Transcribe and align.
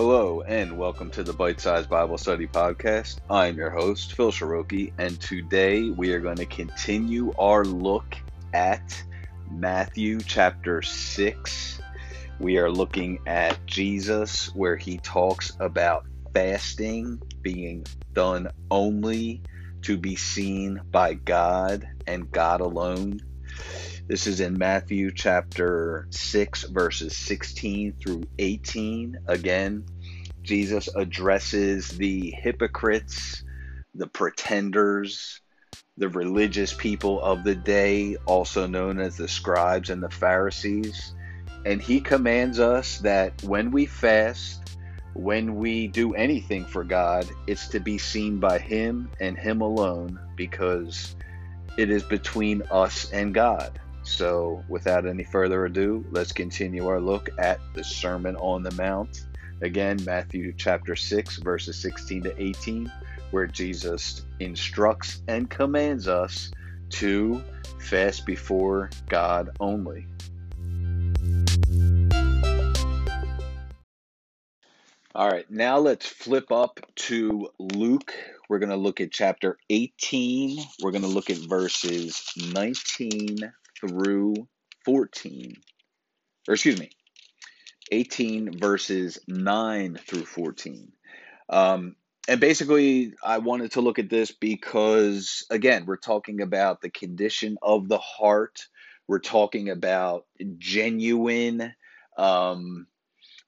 Hello, 0.00 0.42
and 0.42 0.78
welcome 0.78 1.10
to 1.10 1.24
the 1.24 1.32
Bite 1.32 1.60
Size 1.60 1.88
Bible 1.88 2.18
Study 2.18 2.46
Podcast. 2.46 3.18
I'm 3.28 3.56
your 3.56 3.70
host, 3.70 4.12
Phil 4.12 4.30
Shiroki, 4.30 4.92
and 4.96 5.20
today 5.20 5.90
we 5.90 6.12
are 6.12 6.20
going 6.20 6.36
to 6.36 6.46
continue 6.46 7.34
our 7.36 7.64
look 7.64 8.14
at 8.54 9.02
Matthew 9.50 10.20
chapter 10.20 10.82
6. 10.82 11.80
We 12.38 12.58
are 12.58 12.70
looking 12.70 13.18
at 13.26 13.66
Jesus, 13.66 14.54
where 14.54 14.76
he 14.76 14.98
talks 14.98 15.56
about 15.58 16.06
fasting 16.32 17.20
being 17.42 17.84
done 18.12 18.52
only 18.70 19.42
to 19.82 19.96
be 19.96 20.14
seen 20.14 20.80
by 20.92 21.14
God 21.14 21.88
and 22.06 22.30
God 22.30 22.60
alone. 22.60 23.18
This 24.08 24.26
is 24.26 24.40
in 24.40 24.56
Matthew 24.56 25.10
chapter 25.10 26.06
6, 26.08 26.62
verses 26.70 27.14
16 27.14 27.92
through 27.92 28.22
18. 28.38 29.18
Again, 29.26 29.84
Jesus 30.42 30.88
addresses 30.96 31.88
the 31.88 32.34
hypocrites, 32.40 33.44
the 33.94 34.06
pretenders, 34.06 35.42
the 35.98 36.08
religious 36.08 36.72
people 36.72 37.20
of 37.20 37.44
the 37.44 37.54
day, 37.54 38.16
also 38.24 38.66
known 38.66 38.98
as 38.98 39.18
the 39.18 39.28
scribes 39.28 39.90
and 39.90 40.02
the 40.02 40.08
Pharisees. 40.08 41.12
And 41.66 41.82
he 41.82 42.00
commands 42.00 42.58
us 42.58 42.96
that 43.00 43.42
when 43.42 43.70
we 43.70 43.84
fast, 43.84 44.78
when 45.12 45.56
we 45.56 45.86
do 45.86 46.14
anything 46.14 46.64
for 46.64 46.82
God, 46.82 47.28
it's 47.46 47.68
to 47.68 47.78
be 47.78 47.98
seen 47.98 48.40
by 48.40 48.58
Him 48.58 49.10
and 49.20 49.36
Him 49.36 49.60
alone 49.60 50.18
because 50.34 51.14
it 51.76 51.90
is 51.90 52.04
between 52.04 52.62
us 52.70 53.10
and 53.10 53.34
God. 53.34 53.78
So, 54.08 54.64
without 54.68 55.06
any 55.06 55.22
further 55.22 55.66
ado, 55.66 56.02
let's 56.10 56.32
continue 56.32 56.86
our 56.88 56.98
look 56.98 57.28
at 57.38 57.60
the 57.74 57.84
Sermon 57.84 58.36
on 58.36 58.62
the 58.62 58.70
Mount. 58.70 59.26
Again, 59.60 60.02
Matthew 60.04 60.54
chapter 60.56 60.96
6, 60.96 61.36
verses 61.36 61.76
16 61.76 62.22
to 62.22 62.42
18, 62.42 62.90
where 63.32 63.46
Jesus 63.46 64.24
instructs 64.40 65.22
and 65.28 65.48
commands 65.50 66.08
us 66.08 66.50
to 66.88 67.44
fast 67.80 68.24
before 68.24 68.88
God 69.10 69.50
only. 69.60 70.06
All 75.14 75.28
right, 75.28 75.48
now 75.50 75.78
let's 75.78 76.06
flip 76.06 76.50
up 76.50 76.80
to 76.96 77.50
Luke. 77.58 78.14
We're 78.48 78.58
going 78.58 78.70
to 78.70 78.76
look 78.76 79.02
at 79.02 79.10
chapter 79.12 79.58
18. 79.68 80.64
We're 80.82 80.92
going 80.92 81.02
to 81.02 81.08
look 81.08 81.28
at 81.28 81.36
verses 81.36 82.32
19 82.36 83.52
through 83.80 84.34
14. 84.84 85.54
Or 86.46 86.54
excuse 86.54 86.78
me, 86.78 86.90
18 87.92 88.58
verses 88.58 89.18
9 89.26 89.98
through 90.06 90.24
14. 90.24 90.92
Um, 91.48 91.96
and 92.28 92.40
basically, 92.40 93.14
I 93.24 93.38
wanted 93.38 93.72
to 93.72 93.80
look 93.80 93.98
at 93.98 94.10
this 94.10 94.32
because, 94.32 95.46
again, 95.50 95.86
we're 95.86 95.96
talking 95.96 96.42
about 96.42 96.82
the 96.82 96.90
condition 96.90 97.56
of 97.62 97.88
the 97.88 97.98
heart. 97.98 98.66
We're 99.06 99.20
talking 99.20 99.70
about 99.70 100.26
genuine 100.58 101.74
um, 102.18 102.86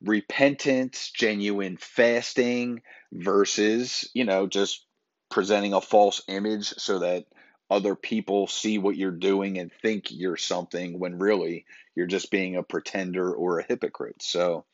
repentance, 0.03 1.11
genuine 1.11 1.77
fasting 1.77 2.81
versus, 3.13 4.09
you 4.15 4.25
know, 4.25 4.47
just 4.47 4.87
presenting 5.31 5.75
a 5.75 5.81
false 5.81 6.23
image 6.29 6.69
so 6.69 7.01
that 7.01 7.27
other 7.71 7.95
people 7.95 8.49
see 8.49 8.79
what 8.79 8.97
you're 8.97 9.13
doing 9.13 9.59
and 9.59 9.73
think 9.73 10.07
you're 10.11 10.37
something 10.37 10.99
when 10.99 11.19
really 11.19 11.65
you're 11.95 12.09
just 12.09 12.31
being 12.31 12.57
a 12.57 12.63
pretender 12.65 13.33
or 13.33 13.59
a 13.59 13.65
hypocrite. 13.65 14.21
So, 14.23 14.65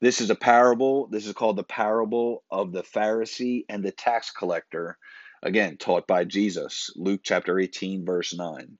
this 0.00 0.22
is 0.22 0.30
a 0.30 0.34
parable. 0.34 1.08
This 1.08 1.26
is 1.26 1.34
called 1.34 1.56
the 1.56 1.62
parable 1.62 2.42
of 2.50 2.72
the 2.72 2.82
Pharisee 2.82 3.66
and 3.68 3.84
the 3.84 3.92
tax 3.92 4.30
collector, 4.30 4.96
again, 5.42 5.76
taught 5.76 6.06
by 6.06 6.24
Jesus, 6.24 6.90
Luke 6.96 7.20
chapter 7.22 7.58
18, 7.58 8.06
verse 8.06 8.34
9. 8.34 8.78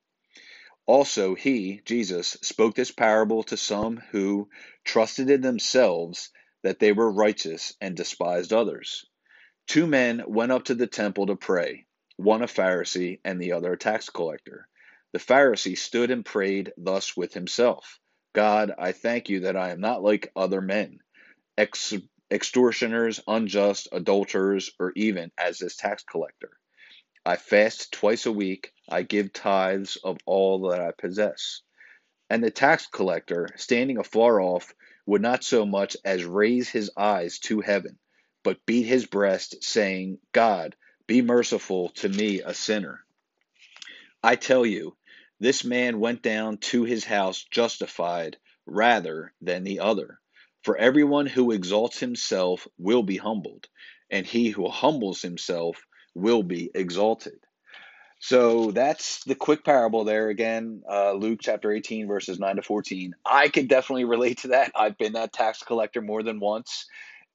Also, 0.87 1.35
he, 1.35 1.83
Jesus, 1.85 2.39
spoke 2.43 2.75
this 2.75 2.91
parable 2.91 3.43
to 3.45 3.57
some 3.59 3.99
who 4.11 4.49
trusted 4.85 5.29
in 5.29 5.43
themselves 5.43 6.31
that 6.63 6.79
they 6.79 6.93
were 6.93 7.13
righteous 7.13 7.75
and 7.81 7.97
despised 7.97 8.53
others. 8.53 9.05
Two 9.67 9.87
men 9.87 10.23
went 10.27 10.53
up 10.53 10.65
to 10.65 10.75
the 10.75 10.87
temple 10.87 11.27
to 11.27 11.37
pray 11.37 11.87
one 12.21 12.43
a 12.43 12.47
Pharisee 12.47 13.19
and 13.25 13.41
the 13.41 13.53
other 13.53 13.73
a 13.73 13.79
tax 13.79 14.11
collector. 14.11 14.69
The 15.13 15.19
Pharisee 15.19 15.77
stood 15.77 16.11
and 16.11 16.25
prayed 16.25 16.73
thus 16.77 17.17
with 17.17 17.33
himself 17.33 17.99
God, 18.33 18.73
I 18.79 18.93
thank 18.93 19.29
you 19.29 19.41
that 19.41 19.57
I 19.57 19.71
am 19.71 19.81
not 19.81 20.03
like 20.03 20.31
other 20.37 20.61
men, 20.61 21.01
ex- 21.59 21.95
extortioners, 22.31 23.21
unjust, 23.27 23.89
adulterers, 23.91 24.71
or 24.79 24.93
even 24.95 25.33
as 25.37 25.59
this 25.59 25.77
tax 25.77 26.05
collector. 26.05 26.51
I 27.27 27.37
fast 27.37 27.93
twice 27.93 28.27
a 28.27 28.33
week, 28.33 28.73
I 28.89 29.03
give 29.03 29.33
tithes 29.33 29.97
of 30.05 30.19
all 30.27 30.69
that 30.69 30.81
I 30.81 30.93
possess. 30.93 31.63
And 32.29 32.45
the 32.45 32.51
tax 32.51 32.87
collector, 32.87 33.49
standing 33.57 33.99
afar 33.99 34.41
off, 34.41 34.73
would 35.07 35.23
not 35.23 35.43
so 35.43 35.67
much 35.67 35.97
as 36.05 36.25
raise 36.25 36.69
his 36.69 36.91
eyes 36.97 37.41
to 37.41 37.61
heaven, 37.61 37.99
but 38.45 38.65
beat 38.65 38.85
his 38.85 39.07
breast, 39.07 39.65
saying, 39.65 40.19
God, 40.33 40.77
be 41.11 41.23
merciful 41.23 41.89
to 41.89 42.09
me, 42.09 42.41
a 42.41 42.55
sinner. 42.55 43.01
I 44.23 44.37
tell 44.37 44.65
you, 44.65 44.95
this 45.41 45.65
man 45.65 45.99
went 45.99 46.23
down 46.23 46.59
to 46.59 46.85
his 46.85 47.05
house 47.05 47.45
justified 47.51 48.37
rather 48.65 49.33
than 49.43 49.65
the 49.65 49.81
other. 49.81 50.21
For 50.63 50.79
everyone 50.79 51.27
who 51.27 51.51
exalts 51.51 51.99
himself 51.99 52.69
will 52.79 53.03
be 53.03 53.17
humbled, 53.17 53.67
and 54.09 54.25
he 54.25 54.51
who 54.51 54.69
humbles 54.69 55.21
himself 55.21 55.85
will 56.15 56.45
be 56.45 56.71
exalted. 56.73 57.41
So 58.21 58.71
that's 58.71 59.25
the 59.25 59.35
quick 59.35 59.65
parable 59.65 60.05
there 60.05 60.29
again, 60.29 60.85
uh, 60.89 61.15
Luke 61.15 61.41
chapter 61.43 61.73
18, 61.73 62.07
verses 62.07 62.39
9 62.39 62.55
to 62.55 62.63
14. 62.63 63.15
I 63.27 63.49
could 63.49 63.67
definitely 63.67 64.05
relate 64.05 64.43
to 64.43 64.49
that. 64.49 64.71
I've 64.77 64.97
been 64.97 65.15
that 65.15 65.33
tax 65.33 65.65
collector 65.65 66.03
more 66.03 66.23
than 66.23 66.39
once. 66.39 66.87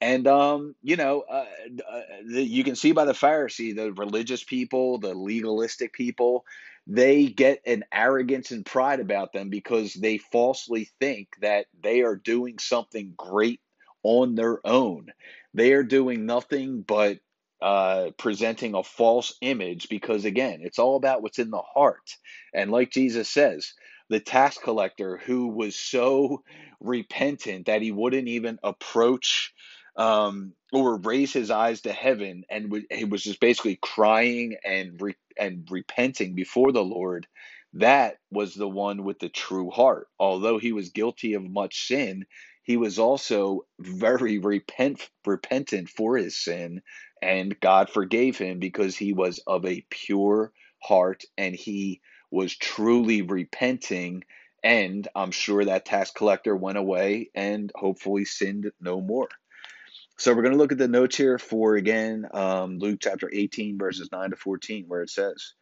And 0.01 0.28
um, 0.28 0.75
you 0.83 0.97
know, 0.97 1.23
uh, 1.29 1.45
uh, 1.89 2.01
the, 2.28 2.44
you 2.44 2.63
can 2.63 2.75
see 2.75 2.91
by 2.91 3.06
the 3.06 3.13
Pharisee, 3.13 3.75
the 3.75 3.94
religious 3.94 4.44
people, 4.44 5.00
the 5.00 5.13
legalistic 5.13 5.94
people, 5.94 6.45
they 6.88 7.28
get 7.28 7.61
an 7.66 7.83
arrogance 7.91 8.51
and 8.51 8.66
pride 8.66 9.00
about 9.00 9.34
them 9.34 9.50
because 9.50 9.94
they 9.94 10.17
falsely 10.17 10.89
think 11.00 11.29
that 11.41 11.66
they 11.81 12.01
are 12.01 12.16
doing 12.16 12.59
something 12.59 13.13
great 13.17 13.61
on 14.03 14.35
their 14.35 14.59
own. 14.66 15.07
They 15.53 15.73
are 15.73 15.84
doing 15.84 16.25
nothing 16.25 16.81
but 16.81 17.17
uh, 17.61 18.11
presenting 18.17 18.75
a 18.75 18.84
false 18.84 19.34
image 19.41 19.89
because, 19.89 20.25
again, 20.25 20.59
it's 20.61 20.78
all 20.78 20.97
about 20.97 21.23
what's 21.23 21.39
in 21.39 21.50
the 21.50 21.61
heart. 21.61 22.11
And 22.53 22.69
like 22.69 22.91
Jesus 22.91 23.29
says, 23.29 23.73
the 24.09 24.19
tax 24.19 24.57
collector 24.57 25.17
who 25.17 25.47
was 25.47 25.75
so 25.75 26.44
repentant 26.79 27.66
that 27.66 27.81
he 27.81 27.91
wouldn't 27.91 28.28
even 28.28 28.59
approach 28.61 29.53
um, 29.97 30.53
or 30.73 30.97
raise 30.97 31.33
his 31.33 31.51
eyes 31.51 31.81
to 31.81 31.91
heaven 31.94 32.44
and 32.50 32.66
w- 32.66 32.88
he 32.91 33.06
was 33.06 33.23
just 33.23 33.39
basically 33.39 33.78
crying 33.81 34.57
and 34.66 35.01
re- 35.01 35.16
and 35.38 35.67
repenting 35.69 36.35
before 36.35 36.72
the 36.72 36.83
Lord. 36.83 37.28
That 37.73 38.17
was 38.31 38.55
the 38.55 38.69
one 38.69 39.03
with 39.03 39.19
the 39.19 39.29
true 39.29 39.69
heart. 39.69 40.07
Although 40.19 40.57
he 40.57 40.72
was 40.72 40.89
guilty 40.89 41.34
of 41.34 41.44
much 41.44 41.88
sin, 41.88 42.25
he 42.63 42.78
was 42.78 43.00
also 43.00 43.66
very 43.79 44.39
repent 44.39 45.09
repentant 45.25 45.89
for 45.89 46.17
his 46.17 46.38
sin, 46.38 46.81
and 47.22 47.59
God 47.59 47.89
forgave 47.89 48.38
him 48.38 48.59
because 48.59 48.95
he 48.97 49.13
was 49.13 49.39
of 49.47 49.66
a 49.66 49.85
pure 49.89 50.51
heart 50.81 51.23
and 51.38 51.55
he 51.55 52.01
was 52.31 52.55
truly 52.55 53.22
repenting. 53.22 54.23
And 54.63 55.07
I'm 55.16 55.31
sure 55.31 55.66
that 55.66 55.85
tax 55.85 56.11
collector 56.11 56.55
went 56.55 56.78
away 56.78 57.29
and 57.35 57.72
hopefully 57.75 58.25
sinned 58.25 58.72
no 58.81 59.02
more. 59.02 59.29
So 60.17 60.34
we're 60.34 60.44
going 60.44 60.53
to 60.53 60.58
look 60.58 60.72
at 60.72 60.78
the 60.78 60.88
notes 60.88 61.17
here 61.17 61.38
for 61.38 61.76
again 61.76 62.26
um, 62.34 62.79
Luke 62.79 63.00
chapter 63.02 63.29
18, 63.32 63.78
verses 63.78 64.09
9 64.12 64.29
to 64.29 64.35
14, 64.38 64.85
where 64.88 65.02
it 65.02 65.09
says, 65.09 65.53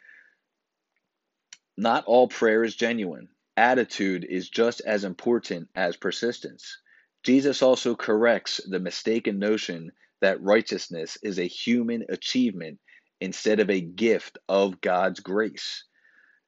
Not 1.76 2.06
all 2.06 2.28
prayer 2.28 2.64
is 2.64 2.76
genuine. 2.76 3.30
Attitude 3.58 4.26
is 4.30 4.50
just 4.50 4.82
as 4.82 5.06
important 5.06 5.70
as 5.76 5.98
persistence. 5.98 6.78
Jesus 7.24 7.64
also 7.64 7.96
corrects 7.96 8.62
the 8.68 8.80
mistaken 8.80 9.40
notion 9.40 9.92
that 10.22 10.42
righteousness 10.42 11.18
is 11.24 11.40
a 11.40 11.48
human 11.48 12.06
achievement 12.10 12.80
instead 13.20 13.60
of 13.60 13.72
a 13.72 13.82
gift 13.82 14.38
of 14.48 14.82
God's 14.82 15.20
grace. 15.20 15.84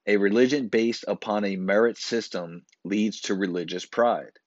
A 0.06 0.18
religion 0.18 0.68
based 0.68 1.06
upon 1.08 1.44
a 1.44 1.56
merit 1.56 1.98
system 1.98 2.66
leads 2.84 3.22
to 3.22 3.34
religious 3.34 3.86
pride. 3.86 4.38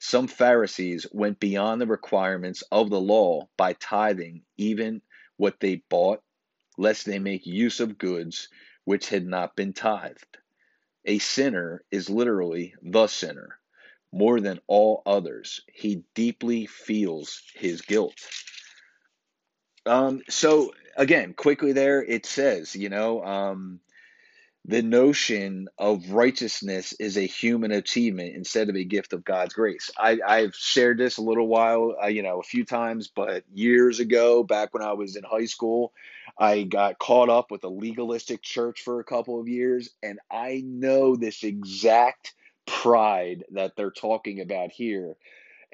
Some 0.00 0.28
Pharisees 0.28 1.06
went 1.12 1.40
beyond 1.40 1.80
the 1.80 1.86
requirements 1.86 2.62
of 2.72 2.90
the 2.90 3.00
law 3.00 3.48
by 3.56 3.74
tithing 3.74 4.42
even 4.58 5.02
what 5.38 5.60
they 5.60 5.76
bought, 5.90 6.22
lest 6.78 7.06
they 7.06 7.18
make 7.20 7.46
use 7.46 7.80
of 7.80 7.98
goods 7.98 8.48
which 8.84 9.08
had 9.10 9.26
not 9.26 9.56
been 9.56 9.72
tithed. 9.74 10.38
A 11.06 11.18
sinner 11.20 11.84
is 11.90 12.10
literally 12.10 12.74
the 12.82 13.08
sinner. 13.08 13.50
more 14.12 14.40
than 14.40 14.60
all 14.66 15.02
others. 15.06 15.60
He 15.72 16.04
deeply 16.14 16.66
feels 16.66 17.42
his 17.54 17.82
guilt. 17.82 18.18
Um, 19.86 20.22
so 20.28 20.72
again, 20.96 21.34
quickly 21.34 21.72
there, 21.72 22.02
it 22.04 22.26
says, 22.26 22.76
you 22.76 22.88
know, 22.88 23.24
um, 23.24 23.80
the 24.68 24.82
notion 24.82 25.68
of 25.78 26.10
righteousness 26.10 26.92
is 26.98 27.16
a 27.16 27.26
human 27.26 27.70
achievement 27.70 28.34
instead 28.34 28.68
of 28.68 28.74
a 28.74 28.82
gift 28.82 29.12
of 29.12 29.24
God's 29.24 29.54
grace. 29.54 29.90
I, 29.96 30.18
I've 30.26 30.56
shared 30.56 30.98
this 30.98 31.18
a 31.18 31.22
little 31.22 31.46
while, 31.46 31.94
uh, 32.02 32.08
you 32.08 32.22
know, 32.24 32.40
a 32.40 32.42
few 32.42 32.64
times, 32.64 33.06
but 33.06 33.44
years 33.54 34.00
ago, 34.00 34.42
back 34.42 34.74
when 34.74 34.82
I 34.82 34.94
was 34.94 35.14
in 35.14 35.22
high 35.22 35.44
school, 35.44 35.92
I 36.36 36.64
got 36.64 36.98
caught 36.98 37.28
up 37.28 37.52
with 37.52 37.62
a 37.62 37.68
legalistic 37.68 38.42
church 38.42 38.82
for 38.82 38.98
a 38.98 39.04
couple 39.04 39.40
of 39.40 39.46
years, 39.46 39.90
and 40.02 40.18
I 40.32 40.62
know 40.66 41.14
this 41.14 41.44
exact 41.44 42.34
pride 42.66 43.44
that 43.52 43.76
they're 43.76 43.92
talking 43.92 44.40
about 44.40 44.72
here 44.72 45.16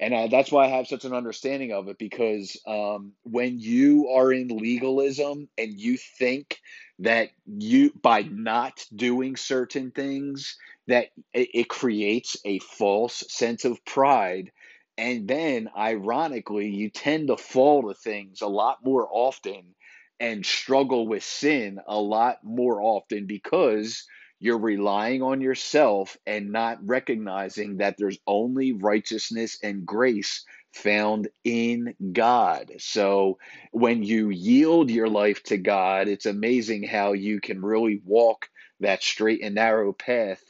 and 0.03 0.13
I, 0.13 0.27
that's 0.27 0.51
why 0.51 0.65
I 0.65 0.69
have 0.69 0.87
such 0.87 1.05
an 1.05 1.13
understanding 1.13 1.71
of 1.71 1.87
it 1.87 1.97
because 1.97 2.57
um, 2.67 3.13
when 3.23 3.59
you 3.59 4.09
are 4.09 4.33
in 4.33 4.49
legalism 4.49 5.47
and 5.57 5.79
you 5.79 5.97
think 5.97 6.59
that 6.99 7.29
you 7.45 7.91
by 8.01 8.23
not 8.23 8.85
doing 8.93 9.37
certain 9.37 9.91
things 9.91 10.57
that 10.87 11.07
it, 11.33 11.49
it 11.53 11.69
creates 11.69 12.35
a 12.43 12.59
false 12.59 13.23
sense 13.29 13.63
of 13.63 13.83
pride 13.85 14.51
and 14.97 15.27
then 15.27 15.69
ironically 15.77 16.67
you 16.67 16.89
tend 16.89 17.27
to 17.27 17.37
fall 17.37 17.83
to 17.83 17.93
things 17.93 18.41
a 18.41 18.47
lot 18.47 18.79
more 18.83 19.07
often 19.09 19.73
and 20.19 20.45
struggle 20.45 21.07
with 21.07 21.23
sin 21.23 21.79
a 21.87 21.99
lot 21.99 22.43
more 22.43 22.81
often 22.81 23.25
because 23.25 24.05
you're 24.43 24.57
relying 24.57 25.21
on 25.21 25.39
yourself 25.39 26.17
and 26.27 26.51
not 26.51 26.77
recognizing 26.85 27.77
that 27.77 27.95
there's 27.97 28.17
only 28.27 28.73
righteousness 28.73 29.57
and 29.63 29.85
grace 29.85 30.43
found 30.73 31.29
in 31.45 31.95
God. 32.11 32.73
So 32.79 33.37
when 33.71 34.03
you 34.03 34.31
yield 34.31 34.91
your 34.91 35.07
life 35.07 35.41
to 35.43 35.57
God, 35.57 36.09
it's 36.09 36.25
amazing 36.25 36.83
how 36.83 37.13
you 37.13 37.39
can 37.39 37.61
really 37.61 38.01
walk 38.03 38.49
that 38.81 39.01
straight 39.01 39.41
and 39.41 39.55
narrow 39.55 39.93
path, 39.93 40.43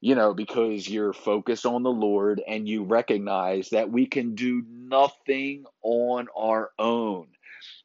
you 0.00 0.14
know, 0.14 0.34
because 0.34 0.88
you're 0.88 1.12
focused 1.12 1.66
on 1.66 1.82
the 1.82 1.90
Lord 1.90 2.40
and 2.46 2.68
you 2.68 2.84
recognize 2.84 3.70
that 3.70 3.90
we 3.90 4.06
can 4.06 4.36
do 4.36 4.62
nothing 4.68 5.64
on 5.82 6.28
our 6.36 6.70
own. 6.78 7.26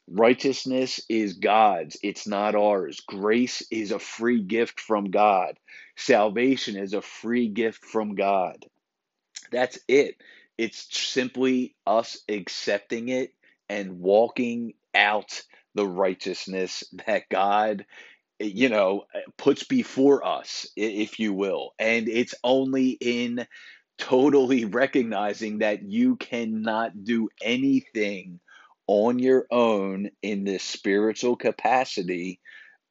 Righteousness 0.09 1.01
is 1.09 1.33
God's, 1.33 1.97
it's 2.01 2.27
not 2.27 2.55
ours. 2.55 3.01
Grace 3.01 3.63
is 3.71 3.91
a 3.91 3.99
free 3.99 4.41
gift 4.41 4.79
from 4.79 5.11
God. 5.11 5.59
Salvation 5.97 6.77
is 6.77 6.93
a 6.93 7.01
free 7.01 7.49
gift 7.49 7.83
from 7.83 8.15
God. 8.15 8.65
That's 9.51 9.79
it. 9.87 10.15
It's 10.57 10.87
simply 10.97 11.75
us 11.85 12.17
accepting 12.29 13.09
it 13.09 13.33
and 13.69 13.99
walking 13.99 14.73
out 14.95 15.41
the 15.75 15.85
righteousness 15.85 16.83
that 17.05 17.29
God, 17.29 17.85
you 18.39 18.69
know, 18.69 19.03
puts 19.37 19.63
before 19.63 20.25
us, 20.25 20.67
if 20.75 21.19
you 21.19 21.33
will. 21.33 21.73
And 21.79 22.07
it's 22.07 22.35
only 22.43 22.91
in 22.91 23.45
totally 23.97 24.65
recognizing 24.65 25.59
that 25.59 25.83
you 25.83 26.15
cannot 26.15 27.03
do 27.03 27.29
anything 27.41 28.39
on 28.87 29.19
your 29.19 29.45
own 29.51 30.09
in 30.21 30.43
this 30.43 30.63
spiritual 30.63 31.35
capacity 31.35 32.39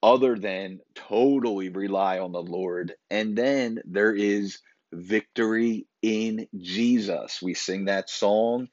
other 0.02 0.38
than 0.38 0.80
totally 0.94 1.68
rely 1.68 2.18
on 2.18 2.32
the 2.32 2.42
Lord. 2.42 2.94
And 3.10 3.36
then 3.36 3.80
there 3.84 4.14
is 4.14 4.58
victory 4.92 5.86
in 6.02 6.46
Jesus. 6.56 7.40
We 7.42 7.54
sing 7.54 7.86
that 7.86 8.08
song 8.10 8.68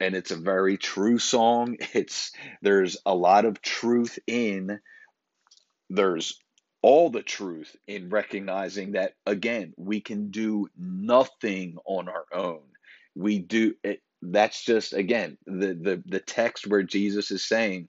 and 0.00 0.14
it's 0.14 0.30
a 0.30 0.36
very 0.36 0.76
true 0.76 1.18
song. 1.18 1.76
It's 1.94 2.32
there's 2.62 2.96
a 3.06 3.14
lot 3.14 3.44
of 3.44 3.62
truth 3.62 4.18
in 4.26 4.80
there's 5.88 6.38
all 6.82 7.10
the 7.10 7.22
truth 7.22 7.74
in 7.86 8.10
recognizing 8.10 8.92
that 8.92 9.12
again, 9.24 9.72
we 9.76 10.00
can 10.00 10.30
do 10.30 10.68
nothing 10.76 11.78
on 11.86 12.08
our 12.08 12.26
own. 12.32 12.62
We 13.14 13.38
do 13.38 13.74
it 13.82 14.00
that's 14.22 14.64
just 14.64 14.92
again 14.92 15.38
the 15.46 15.74
the 15.74 16.02
the 16.06 16.20
text 16.20 16.66
where 16.66 16.82
Jesus 16.82 17.30
is 17.30 17.46
saying 17.46 17.88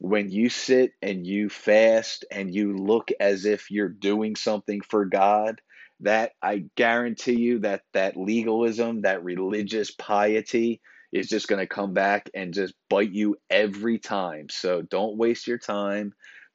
when 0.00 0.30
you 0.30 0.48
sit 0.48 0.92
and 1.02 1.26
you 1.26 1.48
fast 1.48 2.24
and 2.30 2.54
you 2.54 2.76
look 2.76 3.08
as 3.20 3.44
if 3.44 3.70
you're 3.70 3.88
doing 3.88 4.36
something 4.36 4.80
for 4.80 5.04
God 5.06 5.60
that 6.00 6.32
I 6.42 6.66
guarantee 6.76 7.38
you 7.40 7.60
that 7.60 7.82
that 7.92 8.16
legalism 8.16 9.02
that 9.02 9.24
religious 9.24 9.90
piety 9.90 10.80
is 11.12 11.28
just 11.28 11.48
going 11.48 11.60
to 11.60 11.66
come 11.66 11.94
back 11.94 12.30
and 12.34 12.54
just 12.54 12.74
bite 12.90 13.12
you 13.12 13.36
every 13.50 13.98
time. 13.98 14.48
So 14.50 14.82
don't 14.82 15.16
waste 15.16 15.46
your 15.46 15.58
time. 15.58 16.12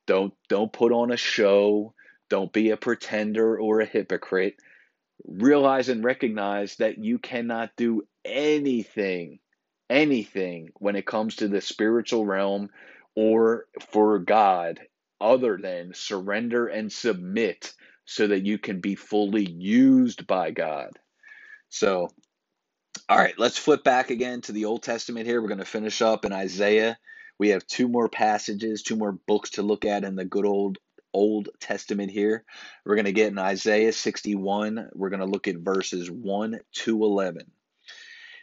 Don't 0.07 0.33
don't 0.47 0.71
put 0.71 0.91
on 0.91 1.11
a 1.11 1.17
show. 1.17 1.93
Don't 2.29 2.53
be 2.53 2.69
a 2.69 2.77
pretender 2.77 3.59
or 3.59 3.81
a 3.81 3.85
hypocrite 3.85 4.55
realize 5.25 5.89
and 5.89 6.03
recognize 6.03 6.75
that 6.77 6.97
you 6.97 7.19
cannot 7.19 7.71
do 7.75 8.03
anything, 8.25 9.39
anything 9.89 10.69
when 10.75 10.95
it 10.95 11.05
comes 11.05 11.37
to 11.37 11.47
the 11.47 11.61
spiritual 11.61 12.25
realm 12.25 12.69
or 13.15 13.65
for 13.91 14.19
God 14.19 14.79
other 15.21 15.57
than 15.57 15.93
surrender 15.93 16.67
and 16.67 16.91
submit 16.91 17.73
so 18.05 18.27
that 18.27 18.45
you 18.45 18.57
can 18.57 18.81
be 18.81 18.95
fully 18.95 19.49
used 19.49 20.27
by 20.27 20.51
God. 20.51 20.99
So, 21.69 22.09
all 23.07 23.17
right, 23.17 23.37
let's 23.37 23.57
flip 23.57 23.83
back 23.83 24.09
again 24.09 24.41
to 24.41 24.51
the 24.51 24.65
Old 24.65 24.83
Testament 24.83 25.25
here. 25.25 25.41
We're 25.41 25.47
going 25.47 25.59
to 25.59 25.65
finish 25.65 26.01
up 26.01 26.25
in 26.25 26.33
Isaiah. 26.33 26.97
We 27.39 27.49
have 27.49 27.65
two 27.65 27.87
more 27.87 28.09
passages, 28.09 28.83
two 28.83 28.95
more 28.95 29.13
books 29.13 29.51
to 29.51 29.63
look 29.63 29.85
at 29.85 30.03
in 30.03 30.15
the 30.15 30.25
good 30.25 30.45
old 30.45 30.77
Old 31.13 31.49
Testament 31.59 32.11
here. 32.11 32.43
We're 32.85 32.95
going 32.95 33.05
to 33.05 33.11
get 33.11 33.31
in 33.31 33.39
Isaiah 33.39 33.93
61. 33.93 34.89
We're 34.93 35.09
going 35.09 35.19
to 35.19 35.25
look 35.25 35.47
at 35.47 35.57
verses 35.57 36.09
1 36.09 36.59
to 36.73 37.03
11, 37.03 37.51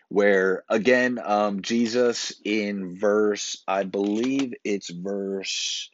where 0.09 0.65
again, 0.69 1.21
um, 1.25 1.63
Jesus 1.63 2.33
in 2.45 2.99
verse, 2.99 3.63
I 3.67 3.85
believe 3.85 4.55
it's 4.65 4.91
verse 4.91 5.91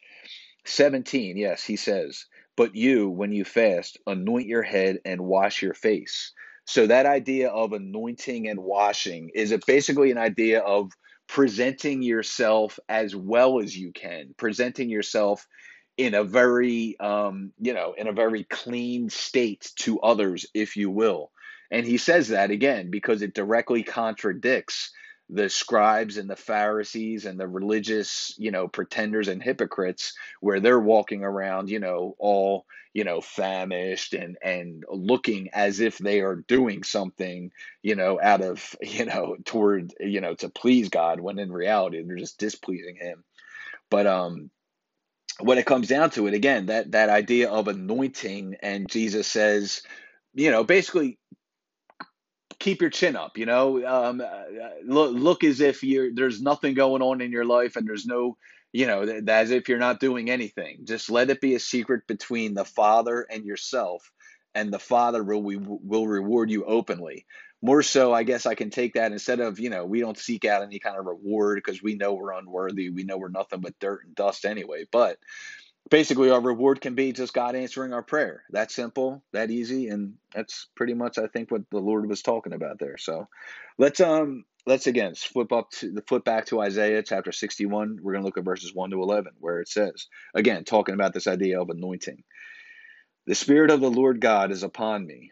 17. 0.65 1.37
Yes, 1.37 1.63
he 1.63 1.75
says, 1.75 2.25
But 2.55 2.75
you, 2.75 3.09
when 3.09 3.31
you 3.31 3.45
fast, 3.45 3.97
anoint 4.05 4.47
your 4.47 4.63
head 4.63 4.99
and 5.05 5.21
wash 5.21 5.61
your 5.61 5.73
face. 5.73 6.33
So 6.65 6.85
that 6.87 7.05
idea 7.05 7.49
of 7.49 7.71
anointing 7.71 8.49
and 8.49 8.59
washing 8.59 9.31
is 9.33 9.51
it 9.51 9.65
basically 9.65 10.11
an 10.11 10.17
idea 10.17 10.59
of 10.59 10.91
presenting 11.27 12.01
yourself 12.01 12.79
as 12.89 13.15
well 13.15 13.59
as 13.61 13.75
you 13.75 13.91
can, 13.91 14.33
presenting 14.37 14.89
yourself 14.89 15.47
in 15.97 16.13
a 16.13 16.23
very 16.23 16.99
um, 16.99 17.51
you 17.59 17.73
know 17.73 17.93
in 17.93 18.07
a 18.07 18.13
very 18.13 18.43
clean 18.43 19.09
state 19.09 19.71
to 19.77 19.99
others 19.99 20.45
if 20.53 20.77
you 20.77 20.89
will. 20.89 21.31
And 21.69 21.85
he 21.85 21.97
says 21.97 22.29
that 22.29 22.51
again 22.51 22.89
because 22.89 23.21
it 23.21 23.33
directly 23.33 23.83
contradicts 23.83 24.91
the 25.29 25.49
scribes 25.49 26.17
and 26.17 26.29
the 26.29 26.37
pharisees 26.37 27.25
and 27.25 27.37
the 27.37 27.47
religious 27.47 28.33
you 28.37 28.51
know 28.51 28.67
pretenders 28.67 29.27
and 29.27 29.43
hypocrites 29.43 30.13
where 30.39 30.59
they're 30.61 30.79
walking 30.79 31.23
around 31.23 31.69
you 31.69 31.79
know 31.79 32.15
all 32.17 32.65
you 32.93 33.03
know 33.03 33.19
famished 33.19 34.13
and 34.13 34.37
and 34.41 34.85
looking 34.89 35.49
as 35.51 35.81
if 35.81 35.97
they 35.97 36.21
are 36.21 36.37
doing 36.47 36.83
something 36.83 37.51
you 37.83 37.95
know 37.95 38.17
out 38.21 38.41
of 38.41 38.75
you 38.81 39.05
know 39.05 39.35
toward 39.43 39.93
you 39.99 40.21
know 40.21 40.33
to 40.33 40.47
please 40.47 40.87
god 40.89 41.19
when 41.19 41.39
in 41.39 41.51
reality 41.51 42.01
they're 42.03 42.15
just 42.15 42.39
displeasing 42.39 42.95
him. 42.95 43.23
But 43.89 44.07
um 44.07 44.49
when 45.39 45.57
it 45.57 45.65
comes 45.65 45.87
down 45.87 46.09
to 46.11 46.27
it, 46.27 46.33
again, 46.33 46.67
that 46.67 46.91
that 46.91 47.09
idea 47.09 47.49
of 47.49 47.67
anointing, 47.67 48.57
and 48.61 48.89
Jesus 48.89 49.27
says, 49.27 49.81
you 50.33 50.51
know, 50.51 50.63
basically 50.63 51.19
keep 52.59 52.81
your 52.81 52.89
chin 52.89 53.15
up. 53.15 53.37
You 53.37 53.45
know, 53.45 53.85
um, 53.85 54.21
uh, 54.21 54.69
look 54.85 55.13
look 55.13 55.43
as 55.43 55.61
if 55.61 55.83
you're 55.83 56.13
there's 56.13 56.41
nothing 56.41 56.73
going 56.73 57.01
on 57.01 57.21
in 57.21 57.31
your 57.31 57.45
life, 57.45 57.75
and 57.75 57.87
there's 57.87 58.05
no, 58.05 58.37
you 58.73 58.87
know, 58.87 59.03
as 59.27 59.51
if 59.51 59.69
you're 59.69 59.77
not 59.77 59.99
doing 59.99 60.29
anything. 60.29 60.79
Just 60.83 61.09
let 61.09 61.29
it 61.29 61.41
be 61.41 61.55
a 61.55 61.59
secret 61.59 62.07
between 62.07 62.53
the 62.53 62.65
Father 62.65 63.27
and 63.29 63.45
yourself, 63.45 64.11
and 64.55 64.71
the 64.71 64.79
Father 64.79 65.23
will 65.23 65.43
we 65.43 65.57
will 65.57 66.07
reward 66.07 66.49
you 66.49 66.65
openly 66.65 67.25
more 67.61 67.81
so 67.81 68.13
i 68.13 68.23
guess 68.23 68.45
i 68.45 68.55
can 68.55 68.69
take 68.69 68.93
that 68.93 69.11
instead 69.11 69.39
of 69.39 69.59
you 69.59 69.69
know 69.69 69.85
we 69.85 69.99
don't 69.99 70.17
seek 70.17 70.45
out 70.45 70.61
any 70.61 70.79
kind 70.79 70.97
of 70.97 71.05
reward 71.05 71.57
because 71.57 71.81
we 71.81 71.95
know 71.95 72.13
we're 72.13 72.31
unworthy 72.31 72.89
we 72.89 73.03
know 73.03 73.17
we're 73.17 73.29
nothing 73.29 73.61
but 73.61 73.77
dirt 73.79 74.05
and 74.05 74.15
dust 74.15 74.45
anyway. 74.45 74.85
But 74.91 75.17
basically 75.89 76.29
our 76.29 76.41
reward 76.41 76.81
can 76.81 76.95
be 76.95 77.13
just 77.13 77.33
god 77.33 77.55
answering 77.55 77.93
our 77.93 78.03
prayer. 78.03 78.43
That 78.51 78.71
simple 78.71 79.23
that 79.33 79.51
easy 79.51 79.87
and 79.87 80.15
that's 80.33 80.67
pretty 80.75 80.93
much 80.93 81.17
i 81.17 81.27
think 81.27 81.51
what 81.51 81.69
the 81.69 81.79
lord 81.79 82.07
was 82.07 82.21
talking 82.21 82.53
about 82.53 82.79
there. 82.79 82.97
So 82.97 83.27
let's 83.77 83.99
um 83.99 84.45
let's 84.65 84.87
again 84.87 85.15
flip 85.15 85.51
up 85.51 85.71
to 85.71 85.91
the 85.91 86.01
flip 86.01 86.25
back 86.25 86.47
to 86.47 86.59
isaiah 86.59 87.03
chapter 87.03 87.31
61 87.31 87.99
we're 88.01 88.13
going 88.13 88.23
to 88.23 88.25
look 88.25 88.37
at 88.37 88.43
verses 88.43 88.73
1 88.73 88.91
to 88.91 89.01
11 89.01 89.33
where 89.39 89.61
it 89.61 89.69
says 89.69 90.07
again 90.33 90.63
talking 90.65 90.95
about 90.95 91.13
this 91.13 91.27
idea 91.27 91.61
of 91.61 91.69
anointing. 91.69 92.23
The 93.25 93.35
spirit 93.35 93.71
of 93.71 93.81
the 93.81 93.91
lord 93.91 94.19
god 94.19 94.51
is 94.51 94.63
upon 94.63 95.05
me 95.05 95.31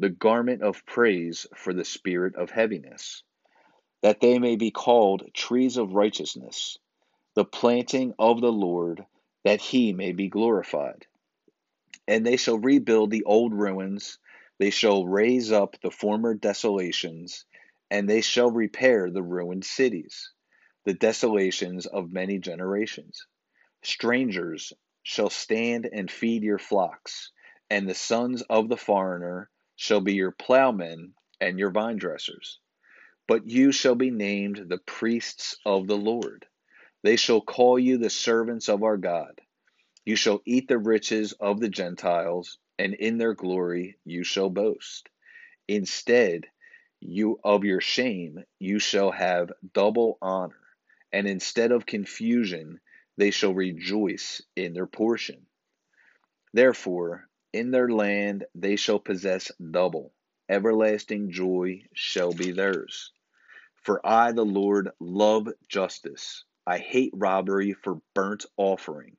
the 0.00 0.08
garment 0.08 0.62
of 0.62 0.86
praise 0.86 1.46
for 1.54 1.74
the 1.74 1.84
spirit 1.84 2.34
of 2.34 2.50
heaviness, 2.50 3.22
that 4.02 4.20
they 4.20 4.38
may 4.38 4.56
be 4.56 4.70
called 4.70 5.28
trees 5.34 5.76
of 5.76 5.92
righteousness, 5.92 6.78
the 7.34 7.44
planting 7.44 8.14
of 8.18 8.40
the 8.40 8.50
Lord, 8.50 9.04
that 9.44 9.60
he 9.60 9.92
may 9.92 10.12
be 10.12 10.28
glorified. 10.28 11.06
And 12.08 12.24
they 12.24 12.38
shall 12.38 12.58
rebuild 12.58 13.10
the 13.10 13.24
old 13.24 13.52
ruins, 13.52 14.18
they 14.58 14.70
shall 14.70 15.06
raise 15.06 15.52
up 15.52 15.76
the 15.82 15.90
former 15.90 16.32
desolations, 16.32 17.44
and 17.90 18.08
they 18.08 18.22
shall 18.22 18.50
repair 18.50 19.10
the 19.10 19.22
ruined 19.22 19.66
cities, 19.66 20.32
the 20.86 20.94
desolations 20.94 21.84
of 21.84 22.10
many 22.10 22.38
generations. 22.38 23.26
Strangers 23.82 24.72
shall 25.02 25.30
stand 25.30 25.86
and 25.92 26.10
feed 26.10 26.42
your 26.42 26.58
flocks, 26.58 27.32
and 27.68 27.86
the 27.86 27.94
sons 27.94 28.40
of 28.42 28.70
the 28.70 28.78
foreigner 28.78 29.50
shall 29.80 30.02
be 30.02 30.12
your 30.12 30.30
plowmen 30.30 31.14
and 31.40 31.58
your 31.58 31.70
vine 31.70 31.96
dressers. 31.96 32.58
But 33.26 33.46
you 33.46 33.72
shall 33.72 33.94
be 33.94 34.10
named 34.10 34.66
the 34.68 34.76
priests 34.76 35.56
of 35.64 35.86
the 35.86 35.96
Lord. 35.96 36.44
They 37.02 37.16
shall 37.16 37.40
call 37.40 37.78
you 37.78 37.96
the 37.96 38.10
servants 38.10 38.68
of 38.68 38.82
our 38.82 38.98
God. 38.98 39.40
You 40.04 40.16
shall 40.16 40.42
eat 40.44 40.68
the 40.68 40.76
riches 40.76 41.32
of 41.32 41.60
the 41.60 41.70
Gentiles, 41.70 42.58
and 42.78 42.92
in 42.92 43.16
their 43.16 43.32
glory 43.32 43.96
you 44.04 44.22
shall 44.22 44.50
boast. 44.50 45.08
Instead, 45.66 46.44
you 47.00 47.40
of 47.42 47.64
your 47.64 47.80
shame 47.80 48.44
you 48.58 48.80
shall 48.80 49.10
have 49.10 49.50
double 49.72 50.18
honor, 50.20 50.60
and 51.10 51.26
instead 51.26 51.72
of 51.72 51.86
confusion 51.86 52.80
they 53.16 53.30
shall 53.30 53.54
rejoice 53.54 54.42
in 54.56 54.74
their 54.74 54.86
portion. 54.86 55.46
Therefore, 56.52 57.29
in 57.52 57.70
their 57.70 57.88
land 57.88 58.44
they 58.54 58.76
shall 58.76 58.98
possess 58.98 59.50
double. 59.70 60.12
Everlasting 60.48 61.30
joy 61.30 61.82
shall 61.92 62.32
be 62.32 62.52
theirs. 62.52 63.12
For 63.82 64.04
I, 64.06 64.32
the 64.32 64.44
Lord, 64.44 64.90
love 65.00 65.48
justice. 65.68 66.44
I 66.66 66.78
hate 66.78 67.12
robbery 67.14 67.72
for 67.72 68.00
burnt 68.14 68.46
offering. 68.56 69.16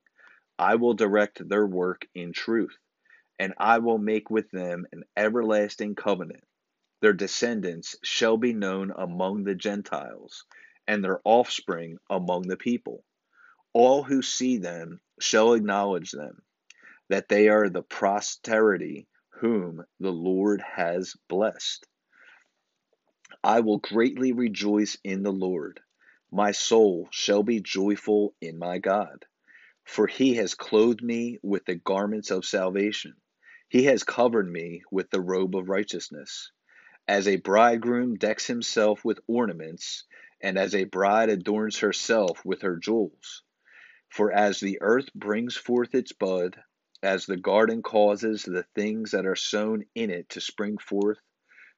I 0.60 0.76
will 0.76 0.94
direct 0.94 1.48
their 1.48 1.66
work 1.66 2.08
in 2.14 2.34
truth, 2.34 2.78
and 3.40 3.54
I 3.58 3.80
will 3.80 3.98
make 3.98 4.30
with 4.30 4.50
them 4.52 4.86
an 4.92 5.04
everlasting 5.18 5.96
covenant. 5.96 6.44
Their 7.02 7.14
descendants 7.14 7.96
shall 8.04 8.38
be 8.38 8.54
known 8.54 8.92
among 8.96 9.44
the 9.44 9.56
Gentiles, 9.56 10.46
and 10.88 11.04
their 11.04 11.20
offspring 11.26 11.98
among 12.10 12.44
the 12.44 12.58
people. 12.58 13.04
All 13.74 14.04
who 14.04 14.22
see 14.22 14.58
them 14.58 15.02
shall 15.20 15.54
acknowledge 15.54 16.12
them 16.12 16.44
that 17.12 17.28
they 17.28 17.50
are 17.50 17.68
the 17.68 17.84
posterity 17.84 19.06
whom 19.42 19.84
the 20.00 20.14
Lord 20.14 20.62
has 20.62 21.14
blessed. 21.28 21.86
I 23.44 23.60
will 23.60 23.80
greatly 23.80 24.32
rejoice 24.32 24.98
in 25.04 25.22
the 25.22 25.34
Lord. 25.34 25.82
My 26.32 26.54
soul 26.54 27.10
shall 27.12 27.44
be 27.44 27.60
joyful 27.60 28.34
in 28.40 28.58
my 28.58 28.78
God, 28.78 29.26
for 29.84 30.08
he 30.08 30.36
has 30.36 30.56
clothed 30.56 31.04
me 31.04 31.38
with 31.44 31.66
the 31.66 31.76
garments 31.76 32.32
of 32.32 32.46
salvation. 32.46 33.16
He 33.68 33.84
has 33.84 34.06
covered 34.06 34.50
me 34.50 34.84
with 34.90 35.10
the 35.10 35.20
robe 35.20 35.58
of 35.58 35.68
righteousness. 35.68 36.50
As 37.10 37.28
a 37.28 37.36
bridegroom 37.36 38.16
decks 38.16 38.48
himself 38.48 39.04
with 39.04 39.20
ornaments, 39.28 40.06
and 40.40 40.58
as 40.58 40.74
a 40.74 40.86
bride 40.86 41.28
adorns 41.28 41.80
herself 41.80 42.46
with 42.46 42.62
her 42.62 42.78
jewels. 42.78 43.44
For 44.08 44.32
as 44.32 44.62
the 44.62 44.78
earth 44.80 45.14
brings 45.14 45.58
forth 45.58 45.94
its 45.94 46.14
bud, 46.14 46.56
as 47.04 47.26
the 47.26 47.38
garden 47.38 47.82
causes 47.82 48.44
the 48.44 48.66
things 48.76 49.12
that 49.12 49.26
are 49.26 49.36
sown 49.36 49.86
in 49.96 50.10
it 50.10 50.30
to 50.30 50.42
spring 50.42 50.78
forth, 50.78 51.20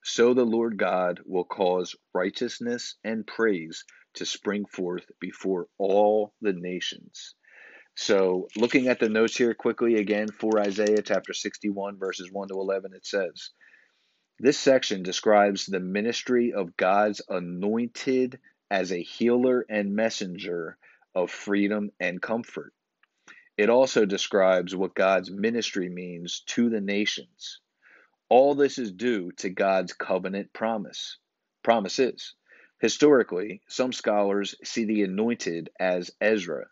so 0.04 0.34
the 0.34 0.46
Lord 0.46 0.78
God 0.78 1.22
will 1.26 1.46
cause 1.46 1.96
righteousness 2.14 2.96
and 3.04 3.26
praise 3.26 3.86
to 4.16 4.26
spring 4.26 4.66
forth 4.66 5.06
before 5.20 5.68
all 5.78 6.34
the 6.42 6.54
nations. 6.54 7.36
So, 7.96 8.48
looking 8.58 8.88
at 8.88 9.00
the 9.00 9.08
notes 9.08 9.38
here 9.38 9.54
quickly 9.54 9.96
again 9.96 10.28
for 10.28 10.60
Isaiah 10.60 11.02
chapter 11.04 11.32
61, 11.32 11.98
verses 11.98 12.30
1 12.32 12.48
to 12.50 12.56
11, 12.56 12.94
it 12.94 13.06
says, 13.06 13.52
This 14.40 14.58
section 14.58 15.04
describes 15.04 15.66
the 15.68 15.80
ministry 15.80 16.54
of 16.54 16.76
God's 16.76 17.22
anointed 17.30 18.40
as 18.72 18.92
a 18.92 19.02
healer 19.02 19.64
and 19.70 19.96
messenger 19.96 20.78
of 21.14 21.30
freedom 21.30 21.92
and 22.00 22.22
comfort. 22.22 22.74
It 23.58 23.70
also 23.70 24.06
describes 24.06 24.76
what 24.76 24.96
God's 24.96 25.30
ministry 25.30 25.90
means 25.90 26.42
to 26.48 26.70
the 26.70 26.82
nations. 26.82 27.60
All 28.30 28.56
this 28.56 28.80
is 28.80 28.92
due 28.92 29.32
to 29.34 29.50
God's 29.50 29.94
covenant 29.94 30.54
promise. 30.54 31.18
Promises. 31.64 32.34
Historically, 32.80 33.62
some 33.70 33.94
scholars 33.94 34.56
see 34.64 34.86
the 34.86 35.04
anointed 35.04 35.70
as 35.80 36.12
Ezra. 36.20 36.66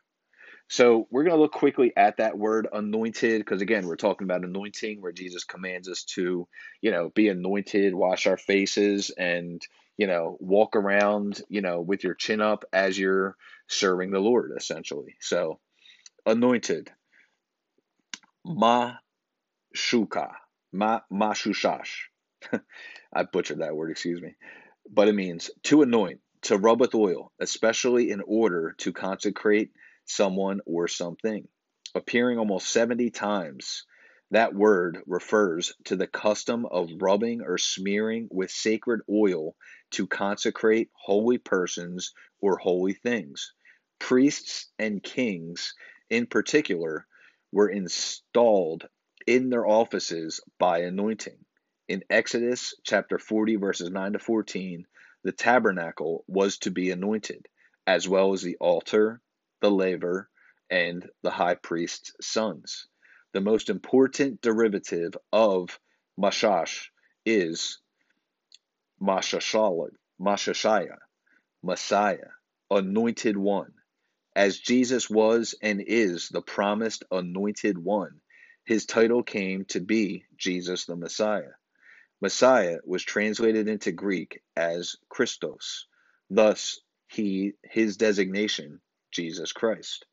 So 0.67 1.07
we're 1.11 1.23
going 1.23 1.35
to 1.35 1.41
look 1.41 1.51
quickly 1.51 1.91
at 1.95 2.17
that 2.17 2.37
word 2.37 2.67
anointed 2.71 3.41
because 3.41 3.61
again, 3.61 3.85
we're 3.85 3.95
talking 3.95 4.25
about 4.25 4.43
anointing 4.43 5.01
where 5.01 5.11
Jesus 5.11 5.43
commands 5.43 5.87
us 5.89 6.03
to, 6.15 6.47
you 6.81 6.91
know, 6.91 7.11
be 7.13 7.27
anointed, 7.27 7.93
wash 7.93 8.25
our 8.25 8.37
faces 8.37 9.11
and, 9.11 9.61
you 9.97 10.07
know, 10.07 10.37
walk 10.39 10.75
around, 10.75 11.41
you 11.49 11.61
know, 11.61 11.81
with 11.81 12.03
your 12.03 12.15
chin 12.15 12.41
up 12.41 12.63
as 12.73 12.97
you're 12.97 13.35
serving 13.67 14.11
the 14.11 14.19
Lord 14.19 14.51
essentially. 14.57 15.15
So 15.19 15.59
anointed. 16.25 16.91
Ma 18.45 18.95
shuka. 19.75 20.31
Ma 20.71 21.01
mashushash. 21.11 22.07
I 23.13 23.23
butchered 23.23 23.59
that 23.59 23.75
word, 23.75 23.91
excuse 23.91 24.21
me. 24.21 24.35
But 24.89 25.07
it 25.07 25.15
means 25.15 25.51
to 25.63 25.81
anoint, 25.81 26.21
to 26.43 26.57
rub 26.57 26.79
with 26.79 26.95
oil, 26.95 27.31
especially 27.39 28.09
in 28.09 28.21
order 28.25 28.75
to 28.79 28.93
consecrate 28.93 29.71
someone 30.05 30.61
or 30.65 30.87
something. 30.87 31.47
Appearing 31.93 32.39
almost 32.39 32.69
70 32.69 33.09
times, 33.11 33.85
that 34.31 34.55
word 34.55 34.99
refers 35.05 35.73
to 35.85 35.97
the 35.97 36.07
custom 36.07 36.65
of 36.65 36.89
rubbing 37.01 37.41
or 37.41 37.57
smearing 37.57 38.29
with 38.31 38.49
sacred 38.49 39.01
oil 39.09 39.55
to 39.91 40.07
consecrate 40.07 40.89
holy 40.93 41.37
persons 41.37 42.13
or 42.39 42.57
holy 42.57 42.93
things. 42.93 43.53
Priests 43.99 44.71
and 44.79 45.03
kings 45.03 45.73
in 46.11 46.27
particular, 46.27 47.07
were 47.51 47.69
installed 47.69 48.87
in 49.25 49.49
their 49.49 49.65
offices 49.65 50.41
by 50.59 50.79
anointing. 50.79 51.37
In 51.87 52.03
Exodus 52.09 52.75
chapter 52.83 53.17
40, 53.17 53.55
verses 53.55 53.89
9 53.89 54.13
to 54.13 54.19
14, 54.19 54.85
the 55.23 55.31
tabernacle 55.31 56.23
was 56.27 56.57
to 56.59 56.71
be 56.71 56.91
anointed, 56.91 57.47
as 57.87 58.07
well 58.07 58.33
as 58.33 58.41
the 58.41 58.57
altar, 58.59 59.21
the 59.61 59.71
laver, 59.71 60.29
and 60.69 61.09
the 61.23 61.31
high 61.31 61.55
priest's 61.55 62.13
sons. 62.21 62.87
The 63.33 63.41
most 63.41 63.69
important 63.69 64.41
derivative 64.41 65.13
of 65.31 65.79
Mashash 66.19 66.89
is 67.25 67.79
Mashashaya, 69.01 69.89
Messiah, 71.63 72.29
anointed 72.69 73.37
one. 73.37 73.73
As 74.35 74.59
Jesus 74.59 75.09
was 75.09 75.55
and 75.61 75.81
is 75.85 76.29
the 76.29 76.41
promised 76.41 77.03
anointed 77.11 77.77
one, 77.77 78.21
his 78.65 78.85
title 78.87 79.23
came 79.23 79.65
to 79.67 79.81
be 79.81 80.25
Jesus 80.37 80.85
the 80.85 80.95
Messiah. 80.97 81.53
Messiah 82.21 82.77
was 82.85 83.03
translated 83.03 83.67
into 83.67 83.91
Greek 83.91 84.41
as 84.55 84.95
Christos. 85.09 85.87
Thus, 86.29 86.79
he 87.07 87.53
his 87.63 87.97
designation, 87.97 88.81
Jesus 89.11 89.51
Christ. 89.53 90.05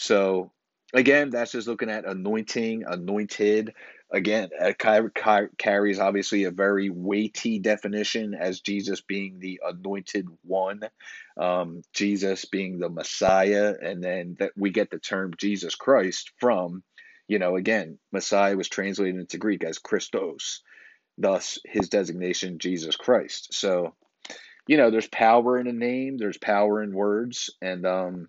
So, 0.00 0.52
again, 0.94 1.30
that's 1.30 1.52
just 1.52 1.68
looking 1.68 1.90
at 1.90 2.06
anointing, 2.08 2.84
anointed. 2.88 3.74
Again, 4.12 4.50
it 4.52 4.78
carries 5.58 5.98
obviously 5.98 6.44
a 6.44 6.50
very 6.50 6.90
weighty 6.90 7.58
definition 7.58 8.34
as 8.34 8.60
Jesus 8.60 9.00
being 9.00 9.40
the 9.40 9.60
anointed 9.66 10.28
one, 10.42 10.80
um, 11.36 11.82
Jesus 11.92 12.44
being 12.44 12.78
the 12.78 12.88
Messiah, 12.88 13.74
and 13.82 14.02
then 14.02 14.36
that 14.38 14.52
we 14.56 14.70
get 14.70 14.90
the 14.90 14.98
term 15.00 15.34
Jesus 15.36 15.74
Christ 15.74 16.30
from, 16.38 16.84
you 17.28 17.38
know, 17.40 17.56
again, 17.56 17.98
Messiah 18.12 18.56
was 18.56 18.68
translated 18.68 19.20
into 19.20 19.38
Greek 19.38 19.64
as 19.64 19.78
Christos. 19.78 20.62
thus 21.18 21.58
his 21.64 21.88
designation, 21.88 22.58
Jesus 22.58 22.96
Christ. 22.96 23.54
So, 23.54 23.94
you 24.66 24.76
know, 24.76 24.90
there's 24.90 25.08
power 25.08 25.58
in 25.58 25.66
a 25.66 25.72
name, 25.72 26.18
there's 26.18 26.38
power 26.38 26.82
in 26.82 26.92
words, 26.92 27.50
and 27.60 27.86
um, 27.86 28.28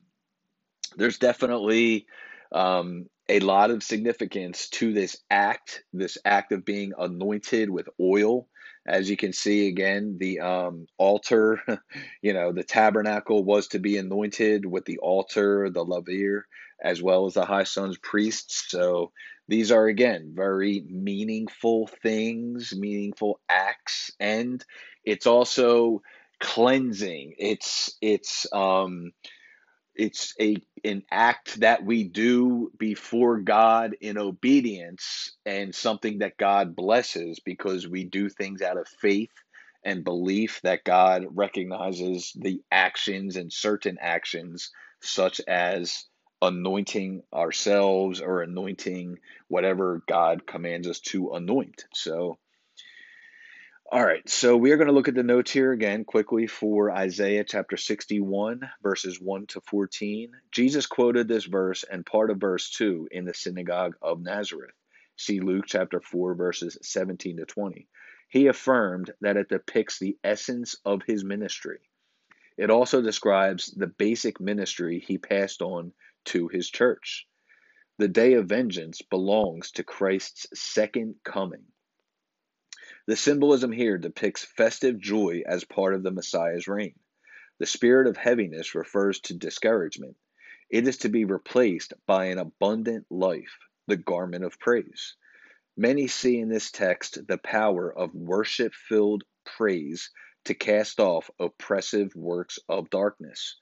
there's 0.96 1.18
definitely 1.18 2.08
um, 2.52 3.08
a 3.30 3.40
lot 3.40 3.72
of 3.72 3.84
significance 3.84 4.70
to 4.70 4.94
this 4.94 5.18
act, 5.30 5.84
this 5.94 6.18
act 6.24 6.52
of 6.52 6.66
being 6.66 6.94
anointed 6.98 7.70
with 7.70 7.90
oil. 8.00 8.48
As 8.86 9.10
you 9.10 9.18
can 9.18 9.34
see, 9.34 9.68
again, 9.68 10.18
the 10.18 10.40
um, 10.40 10.88
altar, 10.98 11.62
you 12.22 12.34
know, 12.34 12.54
the 12.54 12.64
tabernacle 12.64 13.44
was 13.44 13.68
to 13.70 13.80
be 13.80 13.98
anointed 13.98 14.66
with 14.66 14.86
the 14.86 15.00
altar, 15.00 15.70
the 15.70 15.84
laver, 15.84 16.48
as 16.82 17.02
well 17.02 17.26
as 17.26 17.34
the 17.34 17.46
high 17.46 17.66
son's 17.66 17.98
priests. 17.98 18.66
So 18.70 19.12
these 19.50 19.72
are, 19.72 19.88
again, 19.88 20.32
very 20.34 20.86
meaningful 20.88 21.88
things, 22.02 22.74
meaningful 22.74 23.42
acts. 23.50 24.12
And 24.22 24.64
it's 25.04 25.28
also 25.28 26.02
cleansing. 26.40 27.36
It's, 27.38 27.98
it's, 28.02 28.48
um, 28.54 29.12
it's 29.98 30.34
a 30.40 30.58
an 30.84 31.04
act 31.12 31.60
that 31.62 31.84
we 31.84 32.04
do 32.06 32.72
before 32.78 33.40
God 33.40 33.96
in 34.02 34.18
obedience 34.18 35.32
and 35.46 35.74
something 35.76 36.20
that 36.20 36.38
God 36.38 36.76
blesses 36.76 37.40
because 37.40 37.88
we 37.88 38.06
do 38.06 38.30
things 38.30 38.62
out 38.62 38.78
of 38.78 38.88
faith 38.88 39.32
and 39.84 40.04
belief 40.04 40.62
that 40.64 40.84
God 40.84 41.26
recognizes 41.32 42.34
the 42.40 42.62
actions 42.72 43.36
and 43.36 43.52
certain 43.52 43.98
actions 44.02 44.72
such 45.02 45.42
as 45.48 46.06
anointing 46.42 47.24
ourselves 47.34 48.22
or 48.22 48.42
anointing 48.42 49.18
whatever 49.48 50.04
God 50.08 50.46
commands 50.48 50.88
us 50.88 51.00
to 51.02 51.32
anoint. 51.34 51.86
So 51.94 52.38
all 53.90 54.06
right, 54.06 54.28
so 54.28 54.58
we 54.58 54.72
are 54.72 54.78
going 54.78 54.88
to 54.90 54.94
look 54.94 55.08
at 55.08 55.16
the 55.16 55.24
notes 55.24 55.50
here 55.50 55.72
again 55.72 56.04
quickly 56.04 56.46
for 56.46 56.92
Isaiah 56.92 57.46
chapter 57.46 57.78
61, 57.78 58.70
verses 58.84 59.22
1 59.22 59.48
to 59.48 59.62
14. 59.62 60.32
Jesus 60.52 60.86
quoted 60.86 61.30
this 61.30 61.46
verse 61.46 61.86
and 61.90 62.06
part 62.06 62.30
of 62.30 62.38
verse 62.38 62.70
2 62.72 63.08
in 63.12 63.24
the 63.24 63.34
synagogue 63.34 63.96
of 64.02 64.22
Nazareth. 64.22 64.76
See 65.16 65.40
Luke 65.40 65.66
chapter 65.68 66.02
4, 66.02 66.36
verses 66.36 66.78
17 66.82 67.38
to 67.38 67.46
20. 67.46 67.88
He 68.28 68.48
affirmed 68.48 69.12
that 69.22 69.38
it 69.38 69.48
depicts 69.48 70.00
the 70.00 70.18
essence 70.22 70.76
of 70.84 71.04
his 71.08 71.24
ministry. 71.24 71.80
It 72.58 72.70
also 72.70 73.02
describes 73.02 73.72
the 73.72 73.88
basic 73.88 74.42
ministry 74.42 75.00
he 75.00 75.18
passed 75.18 75.62
on 75.62 75.94
to 76.26 76.50
his 76.50 76.70
church. 76.70 77.26
The 78.00 78.10
day 78.10 78.34
of 78.34 78.50
vengeance 78.50 79.02
belongs 79.02 79.72
to 79.72 79.84
Christ's 79.86 80.48
second 80.54 81.16
coming. 81.24 81.64
The 83.08 83.16
symbolism 83.16 83.72
here 83.72 83.98
depicts 83.98 84.44
festive 84.44 85.00
joy 85.00 85.42
as 85.46 85.64
part 85.64 85.94
of 85.94 86.04
the 86.04 86.12
Messiah's 86.12 86.68
reign. 86.68 87.00
The 87.58 87.66
spirit 87.66 88.06
of 88.06 88.18
heaviness 88.18 88.76
refers 88.76 89.22
to 89.22 89.34
discouragement. 89.34 90.18
It 90.70 90.86
is 90.86 90.98
to 90.98 91.10
be 91.10 91.24
replaced 91.24 91.94
by 92.06 92.26
an 92.26 92.38
abundant 92.38 93.06
life, 93.10 93.60
the 93.88 93.96
garment 93.96 94.44
of 94.44 94.60
praise. 94.60 95.16
Many 95.78 96.08
see 96.08 96.38
in 96.38 96.50
this 96.50 96.70
text 96.70 97.26
the 97.28 97.38
power 97.38 97.98
of 97.98 98.14
worship 98.14 98.74
filled 98.74 99.24
praise 99.46 100.12
to 100.48 100.54
cast 100.54 101.00
off 101.00 101.30
oppressive 101.40 102.16
works 102.16 102.60
of 102.68 102.90
darkness. 102.90 103.58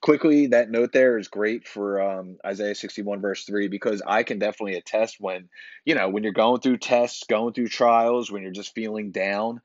Quickly, 0.00 0.48
that 0.48 0.70
note 0.70 0.92
there 0.92 1.18
is 1.18 1.28
great 1.28 1.66
for 1.66 2.00
um, 2.02 2.38
Isaiah 2.44 2.74
61, 2.74 3.20
verse 3.20 3.44
3, 3.44 3.68
because 3.68 4.02
I 4.06 4.22
can 4.22 4.38
definitely 4.38 4.76
attest 4.76 5.16
when, 5.20 5.48
you 5.84 5.94
know, 5.94 6.08
when 6.08 6.22
you're 6.22 6.32
going 6.32 6.60
through 6.60 6.78
tests, 6.78 7.24
going 7.28 7.52
through 7.52 7.68
trials, 7.68 8.30
when 8.30 8.42
you're 8.42 8.52
just 8.52 8.74
feeling 8.74 9.10
down, 9.10 9.60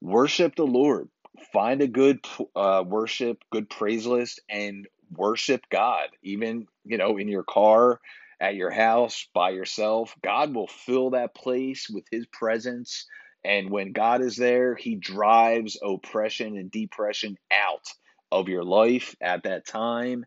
worship 0.00 0.56
the 0.56 0.66
Lord. 0.66 1.08
Find 1.52 1.80
a 1.80 1.88
good 1.88 2.20
uh, 2.54 2.84
worship, 2.86 3.42
good 3.50 3.70
praise 3.70 4.06
list, 4.06 4.40
and 4.50 4.86
worship 5.14 5.62
God. 5.70 6.08
Even, 6.22 6.66
you 6.84 6.98
know, 6.98 7.16
in 7.16 7.28
your 7.28 7.44
car, 7.44 8.00
at 8.40 8.54
your 8.54 8.70
house, 8.70 9.28
by 9.34 9.50
yourself, 9.50 10.14
God 10.22 10.54
will 10.54 10.66
fill 10.66 11.10
that 11.10 11.34
place 11.34 11.88
with 11.88 12.04
His 12.10 12.26
presence 12.26 13.06
and 13.44 13.70
when 13.70 13.92
God 13.92 14.22
is 14.22 14.36
there, 14.36 14.74
He 14.74 14.96
drives 14.96 15.78
oppression 15.82 16.56
and 16.56 16.70
depression 16.70 17.38
out 17.50 17.86
of 18.30 18.48
your 18.48 18.64
life 18.64 19.16
at 19.20 19.44
that 19.44 19.66
time. 19.66 20.24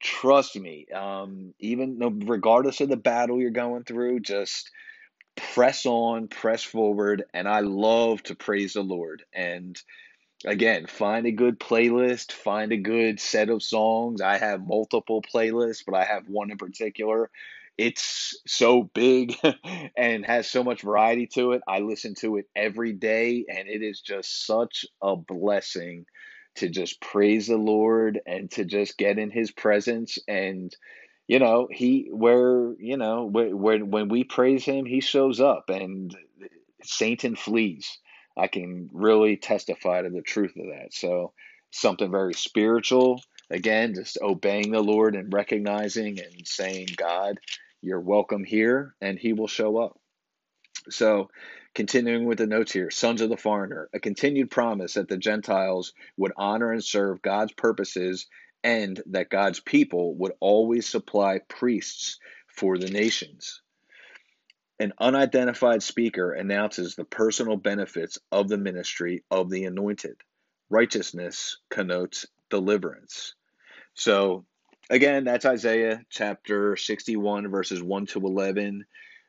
Trust 0.00 0.56
me, 0.56 0.86
um, 0.94 1.54
even 1.60 1.98
regardless 2.26 2.80
of 2.80 2.88
the 2.88 2.96
battle 2.96 3.40
you're 3.40 3.50
going 3.50 3.84
through, 3.84 4.20
just 4.20 4.70
press 5.36 5.86
on, 5.86 6.28
press 6.28 6.62
forward. 6.62 7.24
And 7.32 7.48
I 7.48 7.60
love 7.60 8.22
to 8.24 8.34
praise 8.34 8.74
the 8.74 8.82
Lord. 8.82 9.22
And 9.32 9.80
again, 10.44 10.86
find 10.86 11.26
a 11.26 11.32
good 11.32 11.60
playlist, 11.60 12.32
find 12.32 12.72
a 12.72 12.76
good 12.76 13.20
set 13.20 13.48
of 13.48 13.62
songs. 13.62 14.20
I 14.20 14.38
have 14.38 14.66
multiple 14.66 15.22
playlists, 15.22 15.84
but 15.86 15.94
I 15.94 16.04
have 16.04 16.28
one 16.28 16.50
in 16.50 16.58
particular 16.58 17.30
it's 17.78 18.40
so 18.46 18.90
big 18.94 19.36
and 19.96 20.24
has 20.24 20.48
so 20.50 20.62
much 20.62 20.82
variety 20.82 21.26
to 21.34 21.52
it. 21.52 21.62
I 21.66 21.80
listen 21.80 22.14
to 22.20 22.36
it 22.36 22.46
every 22.54 22.92
day, 22.92 23.44
and 23.48 23.68
it 23.68 23.82
is 23.82 24.00
just 24.00 24.46
such 24.46 24.84
a 25.02 25.16
blessing 25.16 26.06
to 26.56 26.68
just 26.68 27.00
praise 27.00 27.46
the 27.46 27.56
Lord 27.56 28.20
and 28.26 28.50
to 28.52 28.64
just 28.64 28.98
get 28.98 29.18
in 29.18 29.30
His 29.30 29.50
presence. 29.50 30.18
And 30.28 30.74
you 31.26 31.38
know, 31.38 31.68
He 31.70 32.08
where 32.12 32.74
you 32.78 32.96
know 32.96 33.24
when 33.24 33.90
when 33.90 34.08
we 34.08 34.24
praise 34.24 34.64
Him, 34.64 34.84
He 34.84 35.00
shows 35.00 35.40
up, 35.40 35.64
and 35.68 36.14
Satan 36.82 37.36
flees. 37.36 37.98
I 38.36 38.46
can 38.48 38.88
really 38.92 39.36
testify 39.36 40.02
to 40.02 40.10
the 40.10 40.22
truth 40.22 40.54
of 40.56 40.66
that. 40.66 40.94
So 40.94 41.32
something 41.70 42.10
very 42.10 42.34
spiritual. 42.34 43.20
Again, 43.52 43.94
just 43.94 44.16
obeying 44.22 44.72
the 44.72 44.80
Lord 44.80 45.14
and 45.14 45.30
recognizing 45.30 46.18
and 46.18 46.48
saying, 46.48 46.88
God, 46.96 47.38
you're 47.82 48.00
welcome 48.00 48.44
here, 48.44 48.94
and 49.02 49.18
he 49.18 49.34
will 49.34 49.46
show 49.46 49.76
up. 49.76 50.00
So, 50.88 51.28
continuing 51.74 52.24
with 52.24 52.38
the 52.38 52.46
notes 52.46 52.72
here 52.72 52.90
Sons 52.90 53.20
of 53.20 53.28
the 53.28 53.36
Foreigner, 53.36 53.90
a 53.92 54.00
continued 54.00 54.50
promise 54.50 54.94
that 54.94 55.08
the 55.08 55.18
Gentiles 55.18 55.92
would 56.16 56.32
honor 56.34 56.72
and 56.72 56.82
serve 56.82 57.20
God's 57.20 57.52
purposes 57.52 58.26
and 58.64 59.02
that 59.10 59.28
God's 59.28 59.60
people 59.60 60.14
would 60.14 60.32
always 60.40 60.88
supply 60.88 61.40
priests 61.46 62.18
for 62.46 62.78
the 62.78 62.90
nations. 62.90 63.60
An 64.78 64.94
unidentified 64.98 65.82
speaker 65.82 66.32
announces 66.32 66.94
the 66.94 67.04
personal 67.04 67.58
benefits 67.58 68.18
of 68.32 68.48
the 68.48 68.56
ministry 68.56 69.24
of 69.30 69.50
the 69.50 69.66
anointed. 69.66 70.16
Righteousness 70.70 71.58
connotes 71.68 72.24
deliverance. 72.48 73.34
So, 73.94 74.44
again, 74.90 75.24
that's 75.24 75.44
Isaiah 75.44 76.02
chapter 76.10 76.76
61, 76.76 77.48
verses 77.48 77.82
1 77.82 78.06
to 78.06 78.20
11. 78.20 78.84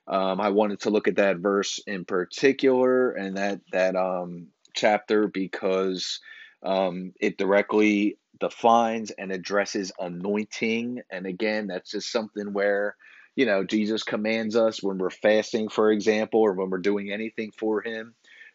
Um, 0.08 0.42
I 0.42 0.50
wanted 0.50 0.82
to 0.82 0.90
look 0.90 1.08
at 1.08 1.16
that 1.16 1.38
verse 1.38 1.80
in 1.88 2.06
particular 2.06 3.12
and 3.12 3.38
that 3.38 3.62
that 3.72 3.96
um, 3.96 4.48
chapter 4.74 5.28
because 5.28 6.20
um, 6.62 7.14
it 7.20 7.38
directly 7.38 8.18
defines 8.40 9.12
and 9.12 9.32
addresses 9.32 9.92
anointing. 10.00 11.02
And 11.10 11.26
again, 11.26 11.68
that's 11.68 11.92
just 11.92 12.12
something 12.12 12.52
where 12.52 12.96
you 13.36 13.46
know 13.46 13.64
Jesus 13.64 14.04
commands 14.04 14.56
us 14.56 14.84
when 14.84 14.98
we're 14.98 15.10
fasting, 15.10 15.70
for 15.70 15.92
example, 15.92 16.42
or 16.42 16.54
when 16.54 16.70
we're 16.70 16.80
doing 16.80 17.12
anything 17.12 17.52
for 17.58 17.82
Him, 17.82 18.14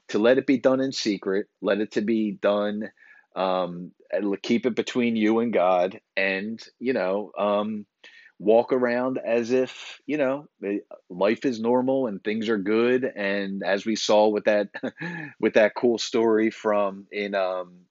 to 0.09 0.18
let 0.18 0.38
it 0.38 0.47
be 0.47 0.59
done 0.59 0.81
in 0.81 0.92
secret, 0.92 1.47
let 1.62 1.81
it 1.81 1.92
to 1.92 2.03
be 2.03 2.33
done 2.33 2.90
um, 3.38 3.92
keep 4.42 4.66
it 4.66 4.74
between 4.74 5.14
you 5.14 5.38
and 5.38 5.53
God, 5.53 6.01
and 6.16 6.61
you 6.81 6.92
know, 6.92 7.31
um, 7.38 7.87
walk 8.40 8.72
around 8.72 9.18
as 9.18 9.53
if 9.53 10.01
you 10.07 10.16
know 10.16 10.48
life 11.09 11.44
is 11.44 11.61
normal 11.61 12.09
and 12.09 12.22
things 12.22 12.48
are 12.48 12.59
good. 12.59 13.05
And 13.05 13.62
as 13.62 13.87
we 13.87 13.94
saw 13.94 14.29
with 14.29 14.44
that, 14.44 14.68
with 15.40 15.55
that 15.55 15.77
cool 15.77 15.98
story 15.98 16.51
from 16.51 17.07
in 17.12 17.37
um, 17.37 17.83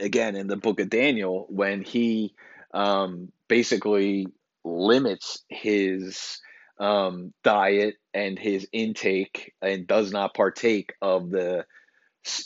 again 0.00 0.36
in 0.36 0.46
the 0.46 0.56
book 0.56 0.80
of 0.80 0.88
Daniel, 0.88 1.46
when 1.50 1.82
he 1.82 2.34
um, 2.72 3.30
basically 3.46 4.26
limits 4.64 5.44
his 5.50 6.40
um, 6.80 7.34
diet 7.44 7.96
and 8.14 8.38
his 8.38 8.66
intake 8.72 9.52
and 9.60 9.86
does 9.86 10.12
not 10.12 10.34
partake 10.34 10.94
of 11.02 11.30
the 11.30 11.66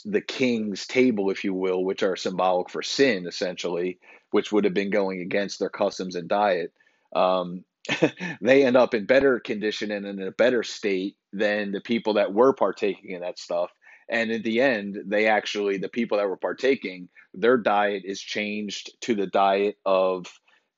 the 0.05 0.21
king's 0.21 0.87
table, 0.87 1.29
if 1.31 1.43
you 1.43 1.53
will, 1.53 1.83
which 1.83 2.03
are 2.03 2.15
symbolic 2.15 2.69
for 2.69 2.81
sin, 2.83 3.25
essentially, 3.27 3.99
which 4.31 4.51
would 4.51 4.65
have 4.65 4.73
been 4.73 4.89
going 4.89 5.21
against 5.21 5.59
their 5.59 5.69
customs 5.69 6.15
and 6.15 6.27
diet, 6.29 6.73
um, 7.15 7.63
they 8.41 8.65
end 8.65 8.77
up 8.77 8.93
in 8.93 9.05
better 9.05 9.39
condition 9.39 9.91
and 9.91 10.05
in 10.05 10.21
a 10.21 10.31
better 10.31 10.63
state 10.63 11.15
than 11.33 11.71
the 11.71 11.81
people 11.81 12.13
that 12.15 12.33
were 12.33 12.53
partaking 12.53 13.11
in 13.11 13.21
that 13.21 13.39
stuff. 13.39 13.71
And 14.09 14.31
in 14.31 14.41
the 14.43 14.61
end, 14.61 14.97
they 15.05 15.27
actually, 15.27 15.77
the 15.77 15.89
people 15.89 16.17
that 16.17 16.27
were 16.29 16.37
partaking, 16.37 17.09
their 17.33 17.57
diet 17.57 18.03
is 18.05 18.21
changed 18.21 18.91
to 19.01 19.15
the 19.15 19.27
diet 19.27 19.77
of 19.85 20.27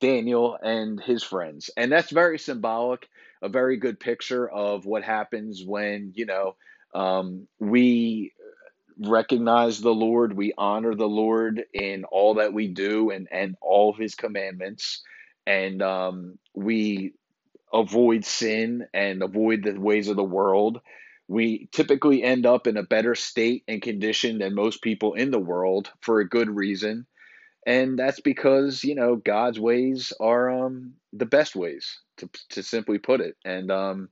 Daniel 0.00 0.58
and 0.62 1.00
his 1.02 1.22
friends. 1.22 1.70
And 1.76 1.90
that's 1.92 2.10
very 2.10 2.38
symbolic, 2.38 3.08
a 3.42 3.48
very 3.48 3.76
good 3.78 4.00
picture 4.00 4.48
of 4.48 4.86
what 4.86 5.04
happens 5.04 5.62
when, 5.64 6.12
you 6.14 6.26
know, 6.26 6.56
Um, 6.94 7.48
we 7.60 8.32
recognize 8.98 9.80
the 9.80 9.94
Lord, 9.94 10.36
we 10.36 10.52
honor 10.56 10.94
the 10.94 11.08
Lord 11.08 11.64
in 11.72 12.04
all 12.04 12.34
that 12.34 12.52
we 12.52 12.68
do 12.68 13.10
and, 13.10 13.28
and 13.30 13.56
all 13.60 13.90
of 13.90 13.98
his 13.98 14.14
commandments. 14.14 15.02
And 15.46 15.82
um, 15.82 16.38
we 16.54 17.14
avoid 17.72 18.24
sin 18.24 18.86
and 18.94 19.22
avoid 19.22 19.64
the 19.64 19.78
ways 19.78 20.08
of 20.08 20.16
the 20.16 20.24
world. 20.24 20.80
We 21.28 21.68
typically 21.72 22.22
end 22.22 22.46
up 22.46 22.66
in 22.66 22.76
a 22.76 22.82
better 22.82 23.14
state 23.14 23.64
and 23.68 23.82
condition 23.82 24.38
than 24.38 24.54
most 24.54 24.82
people 24.82 25.14
in 25.14 25.30
the 25.30 25.38
world 25.40 25.90
for 26.00 26.20
a 26.20 26.28
good 26.28 26.48
reason. 26.48 27.06
And 27.66 27.98
that's 27.98 28.20
because, 28.20 28.84
you 28.84 28.94
know, 28.94 29.16
God's 29.16 29.58
ways 29.58 30.12
are 30.20 30.66
um, 30.66 30.94
the 31.12 31.26
best 31.26 31.56
ways, 31.56 31.98
to, 32.18 32.30
to 32.50 32.62
simply 32.62 32.98
put 32.98 33.20
it. 33.20 33.36
And 33.44 33.72
um, 33.72 34.08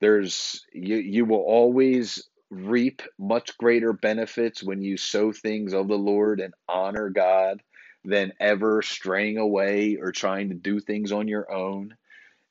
there's, 0.00 0.66
you, 0.74 0.96
you 0.96 1.24
will 1.24 1.40
always 1.40 2.28
reap 2.52 3.00
much 3.18 3.56
greater 3.56 3.94
benefits 3.94 4.62
when 4.62 4.82
you 4.82 4.98
sow 4.98 5.32
things 5.32 5.72
of 5.72 5.88
the 5.88 5.96
Lord 5.96 6.38
and 6.38 6.52
honor 6.68 7.08
God 7.08 7.62
than 8.04 8.34
ever 8.38 8.82
straying 8.82 9.38
away 9.38 9.96
or 9.96 10.12
trying 10.12 10.50
to 10.50 10.54
do 10.54 10.78
things 10.78 11.12
on 11.12 11.28
your 11.28 11.50
own. 11.50 11.96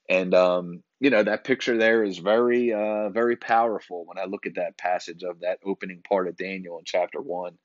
And 0.10 0.34
um, 0.34 0.82
you 1.00 1.12
know 1.12 1.22
that 1.22 1.44
picture 1.44 1.78
there 1.78 2.04
is 2.04 2.18
very, 2.18 2.74
uh, 2.74 3.10
very 3.10 3.36
powerful 3.36 4.04
when 4.06 4.18
I 4.18 4.26
look 4.26 4.48
at 4.48 4.56
that 4.56 4.78
passage 4.78 5.24
of 5.24 5.42
that 5.42 5.60
opening 5.64 6.02
part 6.02 6.28
of 6.28 6.36
Daniel 6.36 6.80
in 6.80 6.86
chapter 6.86 7.22
one, 7.22 7.60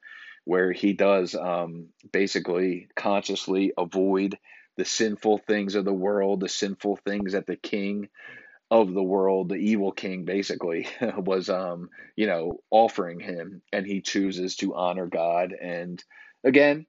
where 0.44 0.72
he 0.72 0.92
does 0.92 1.34
um, 1.34 1.86
basically 2.12 2.88
consciously 2.94 3.72
avoid 3.78 4.38
the 4.76 4.84
sinful 4.84 5.38
things 5.38 5.74
of 5.74 5.86
the 5.86 5.94
world, 5.94 6.40
the 6.40 6.50
sinful 6.50 6.96
things 6.96 7.32
that 7.32 7.46
the 7.46 7.56
king 7.56 8.10
of 8.70 8.92
the 8.92 9.02
world, 9.02 9.48
the 9.48 9.56
evil 9.56 9.92
king 9.92 10.24
basically 10.24 10.88
was 11.16 11.48
um, 11.48 11.90
you 12.16 12.26
know, 12.26 12.60
offering 12.70 13.20
him 13.20 13.62
and 13.72 13.86
he 13.86 14.00
chooses 14.00 14.56
to 14.56 14.74
honor 14.74 15.06
God 15.06 15.54
and 15.60 16.02
again, 16.44 16.86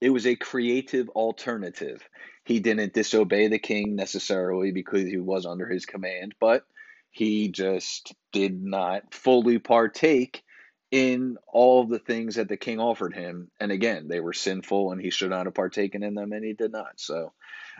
it 0.00 0.10
was 0.10 0.26
a 0.26 0.36
creative 0.36 1.08
alternative. 1.10 2.06
He 2.44 2.60
didn't 2.60 2.92
disobey 2.92 3.48
the 3.48 3.58
king 3.58 3.96
necessarily 3.96 4.70
because 4.70 5.04
he 5.04 5.16
was 5.16 5.46
under 5.46 5.66
his 5.68 5.86
command, 5.86 6.34
but 6.38 6.64
he 7.10 7.48
just 7.48 8.14
did 8.32 8.62
not 8.62 9.14
fully 9.14 9.58
partake 9.58 10.42
in 10.90 11.36
all 11.48 11.84
the 11.84 11.98
things 11.98 12.36
that 12.36 12.48
the 12.48 12.56
king 12.56 12.78
offered 12.78 13.14
him. 13.14 13.50
And 13.58 13.72
again, 13.72 14.06
they 14.06 14.20
were 14.20 14.34
sinful 14.34 14.92
and 14.92 15.00
he 15.00 15.10
should 15.10 15.30
not 15.30 15.46
have 15.46 15.54
partaken 15.54 16.02
in 16.02 16.14
them 16.14 16.32
and 16.32 16.44
he 16.44 16.52
did 16.52 16.72
not. 16.72 17.00
So, 17.00 17.32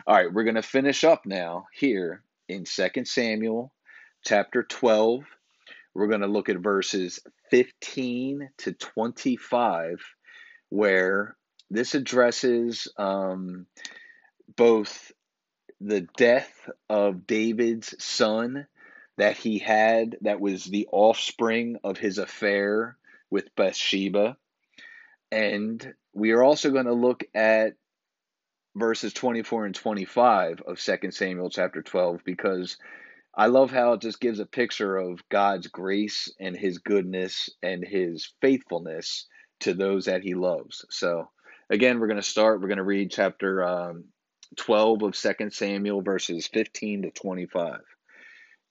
all 0.05 0.15
right, 0.15 0.33
we're 0.33 0.43
going 0.43 0.55
to 0.55 0.61
finish 0.61 1.03
up 1.03 1.25
now 1.25 1.67
here 1.71 2.23
in 2.47 2.65
2 2.65 3.05
Samuel 3.05 3.71
chapter 4.25 4.63
12. 4.63 5.23
We're 5.93 6.07
going 6.07 6.21
to 6.21 6.27
look 6.27 6.49
at 6.49 6.57
verses 6.57 7.19
15 7.49 8.49
to 8.59 8.73
25, 8.73 10.01
where 10.69 11.35
this 11.69 11.95
addresses 11.95 12.87
um, 12.97 13.65
both 14.55 15.11
the 15.81 16.07
death 16.17 16.69
of 16.89 17.27
David's 17.27 17.95
son 18.03 18.67
that 19.17 19.37
he 19.37 19.57
had, 19.57 20.17
that 20.21 20.39
was 20.39 20.63
the 20.63 20.87
offspring 20.91 21.77
of 21.83 21.97
his 21.97 22.17
affair 22.17 22.97
with 23.29 23.55
Bathsheba. 23.55 24.37
And 25.31 25.93
we 26.13 26.31
are 26.31 26.43
also 26.43 26.71
going 26.71 26.85
to 26.85 26.93
look 26.93 27.23
at 27.33 27.73
verses 28.77 29.13
24 29.13 29.65
and 29.65 29.75
25 29.75 30.61
of 30.61 30.79
2 30.79 31.11
Samuel 31.11 31.49
chapter 31.49 31.81
12 31.81 32.21
because 32.23 32.77
I 33.35 33.47
love 33.47 33.71
how 33.71 33.93
it 33.93 34.01
just 34.01 34.19
gives 34.19 34.39
a 34.39 34.45
picture 34.45 34.97
of 34.97 35.27
God's 35.29 35.67
grace 35.67 36.31
and 36.39 36.55
his 36.55 36.79
goodness 36.79 37.49
and 37.61 37.83
his 37.83 38.31
faithfulness 38.41 39.27
to 39.61 39.73
those 39.73 40.05
that 40.05 40.21
he 40.21 40.33
loves. 40.33 40.85
So, 40.89 41.29
again, 41.69 41.99
we're 41.99 42.07
going 42.07 42.17
to 42.17 42.23
start. 42.23 42.61
We're 42.61 42.67
going 42.67 42.77
to 42.77 42.83
read 42.83 43.11
chapter 43.11 43.63
um, 43.63 44.05
12 44.55 45.03
of 45.03 45.15
2 45.15 45.49
Samuel, 45.51 46.01
verses 46.01 46.47
15 46.47 47.03
to 47.03 47.11
25. 47.11 47.81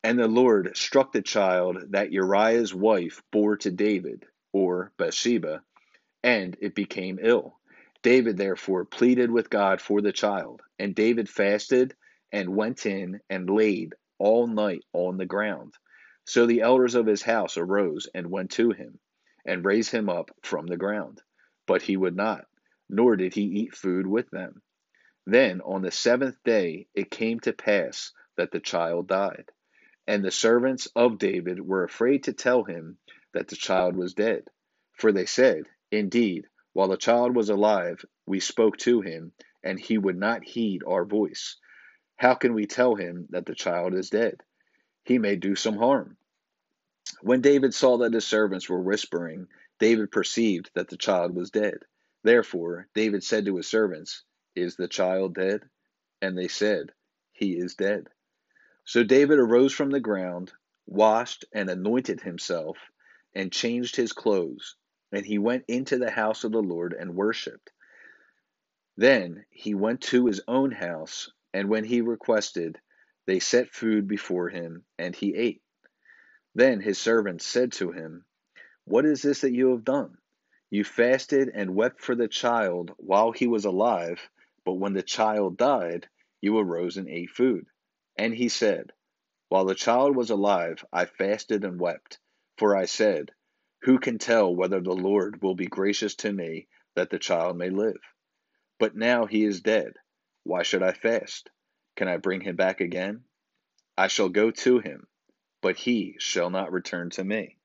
And 0.02 0.18
the 0.18 0.28
Lord 0.28 0.76
struck 0.76 1.12
the 1.12 1.22
child 1.22 1.78
that 1.90 2.12
Uriah's 2.12 2.72
wife 2.72 3.22
bore 3.32 3.56
to 3.58 3.70
David, 3.70 4.24
or 4.52 4.92
Bathsheba, 4.98 5.62
and 6.22 6.56
it 6.60 6.74
became 6.74 7.18
ill. 7.20 7.58
David 8.02 8.36
therefore 8.36 8.84
pleaded 8.84 9.30
with 9.30 9.50
God 9.50 9.80
for 9.80 10.00
the 10.00 10.12
child, 10.12 10.62
and 10.78 10.94
David 10.94 11.28
fasted 11.28 11.94
and 12.32 12.54
went 12.56 12.86
in 12.86 13.20
and 13.30 13.48
laid 13.48 13.94
all 14.18 14.46
night 14.46 14.84
on 14.92 15.16
the 15.16 15.26
ground. 15.26 15.74
So 16.24 16.46
the 16.46 16.60
elders 16.60 16.94
of 16.94 17.06
his 17.06 17.22
house 17.22 17.56
arose 17.56 18.08
and 18.14 18.30
went 18.30 18.50
to 18.52 18.70
him, 18.70 18.98
and 19.44 19.64
raised 19.64 19.92
him 19.92 20.08
up 20.08 20.30
from 20.42 20.66
the 20.66 20.76
ground. 20.76 21.22
But 21.66 21.82
he 21.82 21.96
would 21.96 22.16
not, 22.16 22.46
nor 22.88 23.16
did 23.16 23.34
he 23.34 23.42
eat 23.42 23.74
food 23.74 24.06
with 24.06 24.30
them. 24.30 24.60
Then 25.26 25.60
on 25.60 25.82
the 25.82 25.90
seventh 25.90 26.36
day 26.44 26.88
it 26.94 27.10
came 27.10 27.40
to 27.40 27.52
pass 27.52 28.12
that 28.36 28.50
the 28.50 28.60
child 28.60 29.08
died. 29.08 29.50
And 30.06 30.24
the 30.24 30.30
servants 30.30 30.86
of 30.94 31.18
David 31.18 31.60
were 31.60 31.84
afraid 31.84 32.24
to 32.24 32.32
tell 32.32 32.62
him 32.64 32.98
that 33.32 33.48
the 33.48 33.56
child 33.56 33.96
was 33.96 34.14
dead. 34.14 34.44
For 34.92 35.12
they 35.12 35.26
said, 35.26 35.64
Indeed, 35.90 36.46
while 36.76 36.88
the 36.88 36.96
child 36.98 37.34
was 37.34 37.48
alive, 37.48 38.04
we 38.26 38.38
spoke 38.38 38.76
to 38.76 39.00
him, 39.00 39.32
and 39.64 39.80
he 39.80 39.96
would 39.96 40.18
not 40.18 40.44
heed 40.44 40.82
our 40.86 41.06
voice. 41.06 41.56
How 42.16 42.34
can 42.34 42.52
we 42.52 42.66
tell 42.66 42.94
him 42.94 43.26
that 43.30 43.46
the 43.46 43.54
child 43.54 43.94
is 43.94 44.10
dead? 44.10 44.42
He 45.02 45.18
may 45.18 45.36
do 45.36 45.54
some 45.54 45.78
harm. 45.78 46.18
When 47.22 47.40
David 47.40 47.72
saw 47.72 47.96
that 47.98 48.12
his 48.12 48.26
servants 48.26 48.68
were 48.68 48.82
whispering, 48.82 49.48
David 49.78 50.12
perceived 50.12 50.70
that 50.74 50.88
the 50.88 50.98
child 50.98 51.34
was 51.34 51.50
dead. 51.50 51.78
Therefore, 52.22 52.88
David 52.92 53.24
said 53.24 53.46
to 53.46 53.56
his 53.56 53.66
servants, 53.66 54.24
Is 54.54 54.76
the 54.76 54.86
child 54.86 55.34
dead? 55.34 55.62
And 56.20 56.36
they 56.36 56.48
said, 56.48 56.92
He 57.32 57.52
is 57.52 57.74
dead. 57.74 58.08
So 58.84 59.02
David 59.02 59.38
arose 59.38 59.72
from 59.72 59.88
the 59.88 60.00
ground, 60.00 60.52
washed 60.84 61.46
and 61.54 61.70
anointed 61.70 62.20
himself, 62.20 62.76
and 63.34 63.50
changed 63.50 63.96
his 63.96 64.12
clothes 64.12 64.76
and 65.12 65.24
he 65.24 65.38
went 65.38 65.64
into 65.68 65.98
the 65.98 66.10
house 66.10 66.44
of 66.44 66.52
the 66.52 66.62
Lord 66.62 66.92
and 66.92 67.14
worshipped. 67.14 67.72
Then 68.96 69.44
he 69.50 69.74
went 69.74 70.00
to 70.02 70.26
his 70.26 70.40
own 70.48 70.70
house, 70.72 71.30
and 71.52 71.68
when 71.68 71.84
he 71.84 72.00
requested, 72.00 72.80
they 73.26 73.40
set 73.40 73.74
food 73.74 74.08
before 74.08 74.48
him, 74.48 74.84
and 74.98 75.14
he 75.14 75.34
ate. 75.34 75.62
Then 76.54 76.80
his 76.80 76.98
servants 76.98 77.46
said 77.46 77.72
to 77.72 77.92
him, 77.92 78.24
What 78.84 79.04
is 79.04 79.22
this 79.22 79.42
that 79.42 79.52
you 79.52 79.70
have 79.72 79.84
done? 79.84 80.16
You 80.70 80.84
fasted 80.84 81.50
and 81.54 81.76
wept 81.76 82.00
for 82.00 82.14
the 82.14 82.28
child 82.28 82.94
while 82.96 83.32
he 83.32 83.46
was 83.46 83.64
alive, 83.64 84.20
but 84.64 84.74
when 84.74 84.94
the 84.94 85.02
child 85.02 85.56
died, 85.56 86.08
you 86.40 86.58
arose 86.58 86.96
and 86.96 87.08
ate 87.08 87.30
food. 87.30 87.66
And 88.16 88.34
he 88.34 88.48
said, 88.48 88.92
While 89.48 89.66
the 89.66 89.74
child 89.74 90.16
was 90.16 90.30
alive, 90.30 90.84
I 90.92 91.04
fasted 91.04 91.64
and 91.64 91.78
wept, 91.78 92.18
for 92.56 92.74
I 92.74 92.86
said, 92.86 93.32
who 93.82 93.98
can 93.98 94.18
tell 94.18 94.54
whether 94.54 94.80
the 94.80 94.92
Lord 94.92 95.42
will 95.42 95.54
be 95.54 95.66
gracious 95.66 96.14
to 96.16 96.32
me 96.32 96.66
that 96.94 97.10
the 97.10 97.18
child 97.18 97.56
may 97.56 97.70
live? 97.70 98.00
But 98.78 98.96
now 98.96 99.26
he 99.26 99.44
is 99.44 99.60
dead. 99.60 99.94
Why 100.44 100.62
should 100.62 100.82
I 100.82 100.92
fast? 100.92 101.50
Can 101.96 102.08
I 102.08 102.18
bring 102.18 102.40
him 102.40 102.56
back 102.56 102.80
again? 102.80 103.22
I 103.96 104.08
shall 104.08 104.28
go 104.28 104.50
to 104.50 104.78
him, 104.78 105.06
but 105.62 105.76
he 105.76 106.16
shall 106.18 106.50
not 106.50 106.72
return 106.72 107.10
to 107.10 107.24
me. 107.24 107.56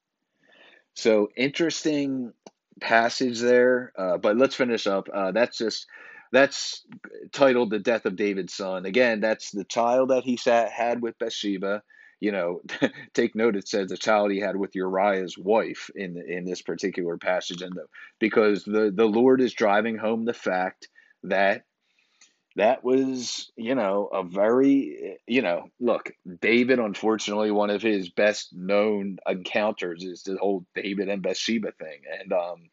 So 0.93 1.29
interesting 1.35 2.33
passage 2.79 3.39
there. 3.39 3.91
Uh, 3.97 4.17
but 4.17 4.37
let's 4.37 4.55
finish 4.55 4.87
up. 4.87 5.09
Uh, 5.13 5.31
that's 5.31 5.57
just 5.57 5.87
that's 6.31 6.85
titled 7.31 7.69
"The 7.69 7.79
Death 7.79 8.05
of 8.05 8.15
David's 8.15 8.53
Son." 8.53 8.85
Again, 8.85 9.19
that's 9.19 9.51
the 9.51 9.65
child 9.65 10.09
that 10.09 10.23
he 10.23 10.37
sat, 10.37 10.71
had 10.71 11.01
with 11.01 11.19
Bathsheba 11.19 11.83
you 12.21 12.31
know, 12.31 12.61
take 13.13 13.35
note. 13.35 13.57
It 13.57 13.67
says 13.67 13.89
the 13.89 13.97
child 13.97 14.31
he 14.31 14.39
had 14.39 14.55
with 14.55 14.75
Uriah's 14.75 15.37
wife 15.37 15.89
in 15.93 16.17
in 16.17 16.45
this 16.45 16.61
particular 16.61 17.17
passage, 17.17 17.61
and 17.61 17.75
the, 17.75 17.87
because 18.19 18.63
the 18.63 18.93
the 18.95 19.07
Lord 19.07 19.41
is 19.41 19.53
driving 19.53 19.97
home 19.97 20.23
the 20.23 20.33
fact 20.33 20.87
that 21.23 21.63
that 22.55 22.83
was 22.83 23.51
you 23.55 23.75
know 23.75 24.07
a 24.07 24.23
very 24.23 25.17
you 25.25 25.41
know 25.41 25.69
look 25.79 26.11
david 26.41 26.79
unfortunately 26.79 27.49
one 27.49 27.69
of 27.69 27.81
his 27.81 28.09
best 28.09 28.53
known 28.53 29.17
encounters 29.25 30.03
is 30.03 30.23
the 30.23 30.35
whole 30.37 30.65
david 30.75 31.07
and 31.07 31.21
bathsheba 31.21 31.71
thing 31.71 32.01
and 32.19 32.33
um 32.33 32.69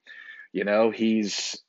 you 0.52 0.64
know 0.64 0.90
he's 0.90 1.62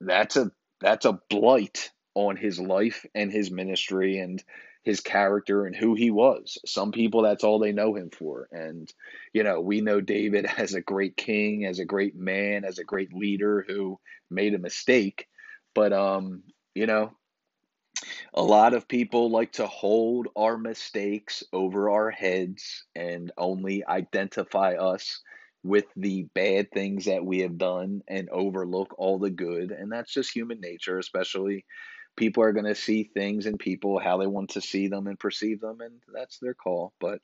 that's 0.00 0.36
a 0.36 0.50
that's 0.80 1.06
a 1.06 1.20
blight 1.28 1.90
on 2.14 2.36
his 2.36 2.60
life 2.60 3.04
and 3.14 3.32
his 3.32 3.50
ministry 3.50 4.18
and 4.18 4.44
his 4.86 5.00
character 5.00 5.66
and 5.66 5.74
who 5.74 5.94
he 5.94 6.12
was. 6.12 6.58
Some 6.64 6.92
people 6.92 7.22
that's 7.22 7.42
all 7.42 7.58
they 7.58 7.72
know 7.72 7.96
him 7.96 8.08
for. 8.08 8.48
And 8.52 8.90
you 9.32 9.42
know, 9.42 9.60
we 9.60 9.80
know 9.80 10.00
David 10.00 10.46
as 10.56 10.74
a 10.74 10.80
great 10.80 11.16
king, 11.16 11.66
as 11.66 11.80
a 11.80 11.84
great 11.84 12.14
man, 12.14 12.64
as 12.64 12.78
a 12.78 12.84
great 12.84 13.12
leader 13.12 13.66
who 13.68 13.98
made 14.30 14.54
a 14.54 14.58
mistake. 14.58 15.26
But 15.74 15.92
um, 15.92 16.44
you 16.76 16.86
know, 16.86 17.10
a 18.32 18.42
lot 18.42 18.74
of 18.74 18.86
people 18.86 19.28
like 19.28 19.54
to 19.54 19.66
hold 19.66 20.28
our 20.36 20.56
mistakes 20.56 21.42
over 21.52 21.90
our 21.90 22.12
heads 22.12 22.84
and 22.94 23.32
only 23.36 23.84
identify 23.84 24.74
us 24.74 25.20
with 25.64 25.86
the 25.96 26.28
bad 26.32 26.70
things 26.70 27.06
that 27.06 27.26
we 27.26 27.40
have 27.40 27.58
done 27.58 28.02
and 28.06 28.28
overlook 28.30 28.94
all 28.98 29.18
the 29.18 29.30
good. 29.30 29.72
And 29.72 29.90
that's 29.90 30.12
just 30.12 30.30
human 30.30 30.60
nature, 30.60 31.00
especially 31.00 31.64
people 32.16 32.42
are 32.42 32.52
going 32.52 32.66
to 32.66 32.74
see 32.74 33.04
things 33.04 33.46
and 33.46 33.58
people 33.58 33.98
how 33.98 34.18
they 34.18 34.26
want 34.26 34.50
to 34.50 34.60
see 34.60 34.88
them 34.88 35.06
and 35.06 35.18
perceive 35.18 35.60
them, 35.60 35.80
and 35.80 36.00
that's 36.12 36.38
their 36.38 36.54
call. 36.54 36.92
But 37.00 37.20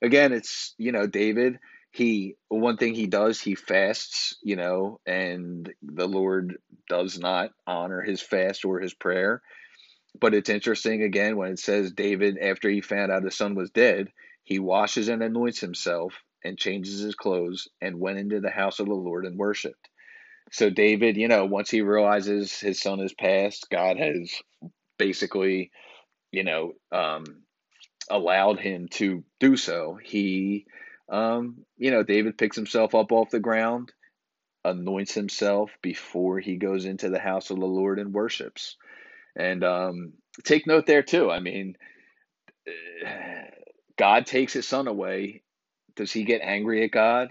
again, 0.00 0.32
it's, 0.32 0.74
you 0.78 0.92
know, 0.92 1.06
David, 1.06 1.58
he, 1.90 2.36
one 2.48 2.76
thing 2.76 2.94
he 2.94 3.06
does, 3.06 3.40
he 3.40 3.54
fasts, 3.54 4.36
you 4.42 4.56
know, 4.56 5.00
and 5.06 5.72
the 5.82 6.08
Lord 6.08 6.56
does 6.88 7.18
not 7.18 7.50
honor 7.66 8.00
his 8.00 8.20
fast 8.20 8.64
or 8.64 8.80
his 8.80 8.94
prayer. 8.94 9.42
But 10.20 10.34
it's 10.34 10.50
interesting 10.50 11.02
again 11.02 11.36
when 11.36 11.52
it 11.52 11.58
says 11.58 11.92
David, 11.92 12.38
after 12.38 12.68
he 12.68 12.80
found 12.80 13.10
out 13.12 13.24
his 13.24 13.36
son 13.36 13.54
was 13.54 13.70
dead, 13.70 14.08
he 14.44 14.58
washes 14.58 15.08
and 15.08 15.22
anoints 15.22 15.60
himself 15.60 16.14
and 16.44 16.58
changes 16.58 17.00
his 17.00 17.14
clothes 17.14 17.68
and 17.80 18.00
went 18.00 18.18
into 18.18 18.40
the 18.40 18.50
house 18.50 18.80
of 18.80 18.86
the 18.86 18.94
Lord 18.94 19.24
and 19.24 19.38
worshiped. 19.38 19.88
So 20.52 20.68
David, 20.68 21.16
you 21.16 21.28
know, 21.28 21.46
once 21.46 21.70
he 21.70 21.80
realizes 21.80 22.60
his 22.60 22.80
son 22.80 22.98
has 22.98 23.14
passed, 23.14 23.68
God 23.70 23.96
has 23.96 24.30
basically, 24.98 25.70
you 26.30 26.44
know, 26.44 26.74
um, 26.92 27.24
allowed 28.10 28.60
him 28.60 28.88
to 28.92 29.24
do 29.40 29.56
so. 29.56 29.98
He, 30.02 30.66
um, 31.08 31.64
you 31.78 31.90
know, 31.90 32.02
David 32.02 32.36
picks 32.36 32.54
himself 32.54 32.94
up 32.94 33.12
off 33.12 33.30
the 33.30 33.40
ground, 33.40 33.92
anoints 34.62 35.14
himself 35.14 35.70
before 35.80 36.38
he 36.38 36.56
goes 36.56 36.84
into 36.84 37.08
the 37.08 37.18
house 37.18 37.48
of 37.50 37.58
the 37.58 37.66
Lord 37.66 37.98
and 37.98 38.12
worships. 38.12 38.76
And 39.34 39.64
um, 39.64 40.12
take 40.44 40.66
note 40.66 40.84
there 40.86 41.02
too. 41.02 41.30
I 41.30 41.40
mean, 41.40 41.76
God 43.98 44.26
takes 44.26 44.52
his 44.52 44.68
son 44.68 44.86
away. 44.86 45.44
Does 45.96 46.12
he 46.12 46.24
get 46.24 46.42
angry 46.42 46.84
at 46.84 46.90
God? 46.90 47.30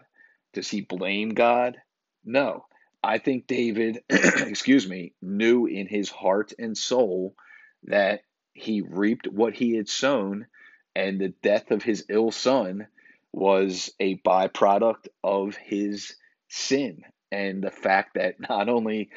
Does 0.53 0.69
he 0.69 0.81
blame 0.81 1.29
God? 1.29 1.77
No. 2.25 2.65
I 3.03 3.17
think 3.17 3.47
David, 3.47 4.03
excuse 4.09 4.87
me, 4.87 5.13
knew 5.21 5.65
in 5.65 5.87
his 5.87 6.09
heart 6.09 6.53
and 6.59 6.77
soul 6.77 7.35
that 7.83 8.21
he 8.53 8.81
reaped 8.81 9.27
what 9.27 9.53
he 9.53 9.75
had 9.75 9.89
sown, 9.89 10.47
and 10.95 11.19
the 11.19 11.29
death 11.41 11.71
of 11.71 11.83
his 11.83 12.05
ill 12.09 12.31
son 12.31 12.87
was 13.33 13.91
a 13.99 14.17
byproduct 14.17 15.07
of 15.23 15.55
his 15.55 16.15
sin. 16.49 17.03
And 17.31 17.63
the 17.63 17.71
fact 17.71 18.15
that 18.15 18.39
not 18.39 18.69
only 18.69 19.09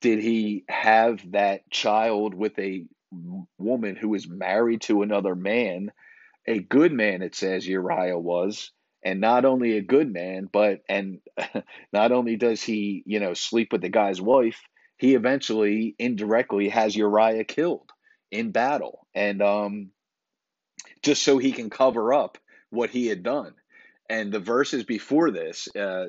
did 0.00 0.20
he 0.20 0.64
have 0.68 1.32
that 1.32 1.68
child 1.70 2.34
with 2.34 2.58
a 2.58 2.84
woman 3.58 3.96
who 3.96 4.10
was 4.10 4.28
married 4.28 4.82
to 4.82 5.02
another 5.02 5.34
man, 5.34 5.90
a 6.46 6.58
good 6.60 6.92
man, 6.92 7.22
it 7.22 7.34
says 7.34 7.66
Uriah 7.66 8.18
was, 8.18 8.70
and 9.06 9.20
not 9.20 9.44
only 9.44 9.76
a 9.76 9.82
good 9.82 10.12
man, 10.12 10.48
but 10.52 10.80
and 10.88 11.20
not 11.92 12.10
only 12.10 12.34
does 12.34 12.60
he, 12.60 13.04
you 13.06 13.20
know, 13.20 13.34
sleep 13.34 13.70
with 13.70 13.80
the 13.80 13.88
guy's 13.88 14.20
wife, 14.20 14.60
he 14.98 15.14
eventually 15.14 15.94
indirectly 15.96 16.70
has 16.70 16.96
Uriah 16.96 17.44
killed 17.44 17.88
in 18.32 18.50
battle, 18.50 19.06
and 19.14 19.40
um, 19.42 19.90
just 21.04 21.22
so 21.22 21.38
he 21.38 21.52
can 21.52 21.70
cover 21.70 22.12
up 22.12 22.36
what 22.70 22.90
he 22.90 23.06
had 23.06 23.22
done. 23.22 23.54
And 24.10 24.32
the 24.32 24.40
verses 24.40 24.82
before 24.82 25.30
this, 25.30 25.68
uh, 25.76 26.06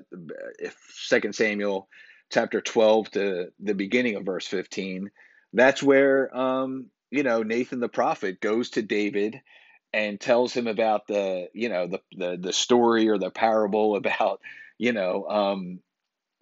if 0.57 0.75
Second 0.89 1.35
Samuel 1.35 1.87
chapter 2.31 2.61
twelve 2.61 3.11
to 3.11 3.49
the 3.59 3.75
beginning 3.75 4.15
of 4.15 4.25
verse 4.25 4.47
fifteen, 4.47 5.11
that's 5.53 5.83
where 5.83 6.35
um, 6.35 6.87
you 7.11 7.21
know 7.21 7.43
Nathan 7.43 7.79
the 7.79 7.89
prophet 7.89 8.41
goes 8.41 8.71
to 8.71 8.81
David 8.81 9.39
and 9.93 10.19
tells 10.19 10.53
him 10.53 10.67
about 10.67 11.07
the 11.07 11.49
you 11.53 11.69
know 11.69 11.87
the 11.87 12.01
the, 12.15 12.37
the 12.37 12.53
story 12.53 13.09
or 13.09 13.17
the 13.17 13.31
parable 13.31 13.95
about 13.97 14.41
you 14.77 14.93
know 14.93 15.27
um, 15.27 15.79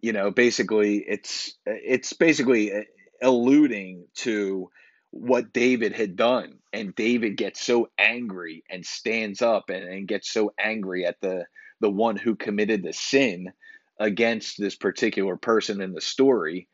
you 0.01 0.13
know 0.13 0.31
basically 0.31 0.97
it's 0.97 1.53
it's 1.65 2.13
basically 2.13 2.85
alluding 3.21 4.05
to 4.15 4.69
what 5.11 5.53
David 5.53 5.93
had 5.93 6.17
done. 6.17 6.59
And 6.73 6.93
David 6.93 7.37
gets 7.37 7.61
so 7.61 7.89
angry 7.97 8.65
and 8.69 8.85
stands 8.85 9.41
up 9.41 9.69
and, 9.69 9.85
and 9.85 10.07
gets 10.07 10.29
so 10.29 10.51
angry 10.59 11.05
at 11.05 11.21
the 11.21 11.45
the 11.79 11.89
one 11.89 12.17
who 12.17 12.35
committed 12.35 12.83
the 12.83 12.93
sin 12.93 13.53
against 13.99 14.59
this 14.59 14.75
particular 14.75 15.37
person 15.37 15.81
in 15.81 15.93
the 15.93 16.01
story. 16.01 16.67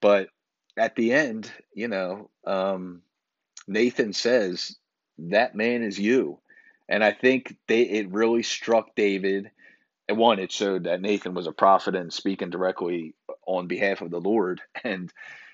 But 0.00 0.28
at 0.76 0.96
the 0.96 1.12
end 1.12 1.50
you 1.74 1.88
know 1.88 2.30
um, 2.44 3.02
Nathan 3.68 4.12
says 4.12 4.76
that 5.18 5.54
man 5.54 5.82
is 5.82 5.98
you. 5.98 6.38
And 6.88 7.02
I 7.02 7.12
think 7.12 7.56
they 7.66 7.82
it 7.82 8.12
really 8.12 8.42
struck 8.42 8.94
David. 8.94 9.50
And 10.08 10.18
one, 10.18 10.38
it 10.38 10.52
showed 10.52 10.84
that 10.84 11.00
Nathan 11.00 11.34
was 11.34 11.46
a 11.46 11.52
prophet 11.52 11.96
and 11.96 12.12
speaking 12.12 12.50
directly 12.50 13.14
on 13.46 13.66
behalf 13.66 14.00
of 14.00 14.10
the 14.10 14.20
Lord. 14.20 14.60
And, 14.84 15.12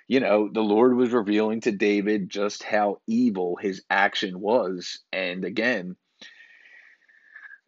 you 0.09 0.21
know, 0.21 0.51
the 0.53 0.63
Lord 0.63 0.95
was 0.95 1.11
revealing 1.11 1.63
to 1.63 1.73
David 1.73 2.29
just 2.29 2.63
how 2.63 3.01
evil 3.07 3.57
his 3.57 3.83
action 3.89 4.39
was. 4.41 4.99
And 5.11 5.45
again, 5.45 5.97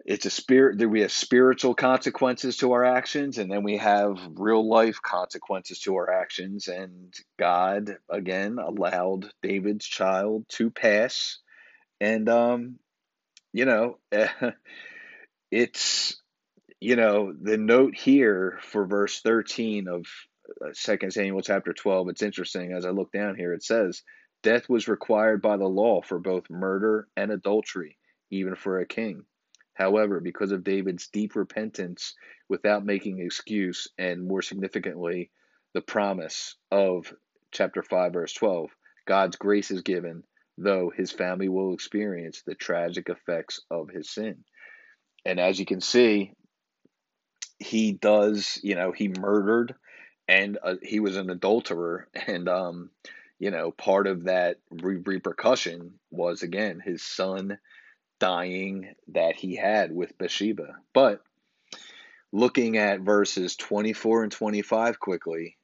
it's 0.04 0.26
a 0.26 0.30
spirit 0.30 0.78
that 0.78 0.88
we 0.88 1.00
have 1.00 1.12
spiritual 1.12 1.74
consequences 1.74 2.58
to 2.58 2.72
our 2.72 2.84
actions 2.84 3.38
and 3.38 3.50
then 3.50 3.62
we 3.62 3.78
have 3.78 4.18
real 4.34 4.68
life 4.68 5.00
consequences 5.02 5.78
to 5.80 5.96
our 5.96 6.10
actions 6.10 6.68
and 6.68 7.14
god 7.38 7.96
again 8.10 8.58
allowed 8.58 9.26
david's 9.42 9.86
child 9.86 10.44
to 10.48 10.70
pass 10.70 11.38
and 12.00 12.28
um, 12.28 12.78
you 13.52 13.64
know, 13.64 13.98
it's 15.50 16.20
you 16.80 16.96
know 16.96 17.32
the 17.32 17.56
note 17.56 17.94
here 17.94 18.58
for 18.62 18.86
verse 18.86 19.20
13 19.20 19.88
of 19.88 20.06
uh, 20.62 20.70
Second 20.72 21.12
Samuel 21.12 21.40
chapter 21.40 21.72
12. 21.72 22.10
It's 22.10 22.22
interesting 22.22 22.72
as 22.72 22.84
I 22.84 22.90
look 22.90 23.12
down 23.12 23.36
here. 23.36 23.52
It 23.54 23.62
says, 23.62 24.02
"Death 24.42 24.68
was 24.68 24.88
required 24.88 25.40
by 25.40 25.56
the 25.56 25.68
law 25.68 26.02
for 26.02 26.18
both 26.18 26.50
murder 26.50 27.08
and 27.16 27.30
adultery, 27.30 27.96
even 28.30 28.54
for 28.54 28.80
a 28.80 28.86
king." 28.86 29.24
However, 29.74 30.20
because 30.20 30.52
of 30.52 30.62
David's 30.62 31.08
deep 31.08 31.34
repentance 31.34 32.14
without 32.48 32.84
making 32.84 33.18
excuse, 33.18 33.88
and 33.98 34.26
more 34.26 34.42
significantly, 34.42 35.30
the 35.72 35.80
promise 35.80 36.54
of 36.70 37.12
chapter 37.50 37.82
5, 37.82 38.12
verse 38.12 38.32
12, 38.34 38.70
God's 39.06 39.36
grace 39.36 39.72
is 39.72 39.82
given 39.82 40.22
though 40.56 40.90
his 40.94 41.10
family 41.10 41.48
will 41.48 41.74
experience 41.74 42.42
the 42.42 42.54
tragic 42.54 43.08
effects 43.08 43.60
of 43.70 43.88
his 43.88 44.10
sin. 44.10 44.44
And 45.24 45.40
as 45.40 45.58
you 45.58 45.66
can 45.66 45.80
see, 45.80 46.32
he 47.58 47.92
does, 47.92 48.58
you 48.62 48.74
know, 48.74 48.92
he 48.92 49.08
murdered 49.08 49.74
and 50.28 50.58
uh, 50.62 50.76
he 50.82 51.00
was 51.00 51.16
an 51.16 51.30
adulterer. 51.30 52.08
And, 52.26 52.48
um, 52.48 52.90
you 53.38 53.50
know, 53.50 53.70
part 53.72 54.06
of 54.06 54.24
that 54.24 54.58
re- 54.70 55.02
repercussion 55.04 55.94
was, 56.10 56.42
again, 56.42 56.80
his 56.80 57.02
son 57.02 57.58
dying 58.20 58.94
that 59.08 59.36
he 59.36 59.56
had 59.56 59.92
with 59.92 60.16
Bathsheba. 60.16 60.76
But 60.92 61.20
looking 62.32 62.78
at 62.78 63.00
verses 63.00 63.56
24 63.56 64.24
and 64.24 64.32
25 64.32 65.00
quickly, 65.00 65.56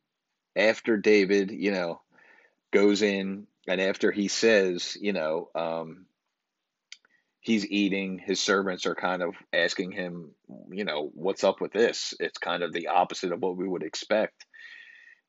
after 0.56 0.96
David, 0.96 1.52
you 1.52 1.70
know, 1.70 2.00
goes 2.72 3.02
in 3.02 3.46
and 3.70 3.80
after 3.80 4.10
he 4.10 4.26
says, 4.26 4.96
you 5.00 5.12
know, 5.12 5.48
um, 5.54 6.06
he's 7.38 7.64
eating, 7.64 8.18
his 8.18 8.40
servants 8.40 8.84
are 8.84 8.96
kind 8.96 9.22
of 9.22 9.36
asking 9.52 9.92
him, 9.92 10.32
you 10.72 10.84
know, 10.84 11.08
what's 11.14 11.44
up 11.44 11.60
with 11.60 11.70
this? 11.70 12.12
It's 12.18 12.38
kind 12.38 12.64
of 12.64 12.72
the 12.72 12.88
opposite 12.88 13.30
of 13.30 13.40
what 13.40 13.56
we 13.56 13.68
would 13.68 13.84
expect. 13.84 14.44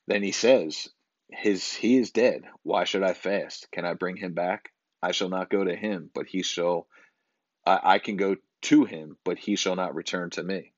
Then 0.07 0.23
he 0.23 0.31
says, 0.31 0.87
his 1.29 1.71
he 1.71 1.97
is 1.97 2.09
dead. 2.09 2.41
Why 2.63 2.85
should 2.85 3.03
I 3.03 3.13
fast? 3.13 3.67
Can 3.71 3.85
I 3.85 3.93
bring 3.93 4.15
him 4.15 4.33
back? 4.33 4.69
I 5.03 5.11
shall 5.11 5.29
not 5.29 5.51
go 5.51 5.63
to 5.63 5.75
him, 5.75 6.09
but 6.11 6.25
he 6.25 6.41
shall 6.41 6.87
I, 7.63 7.79
I 7.83 7.99
can 7.99 8.17
go 8.17 8.37
to 8.63 8.85
him, 8.85 9.17
but 9.23 9.37
he 9.37 9.55
shall 9.55 9.75
not 9.75 9.93
return 9.93 10.31
to 10.31 10.43
me. 10.43 10.73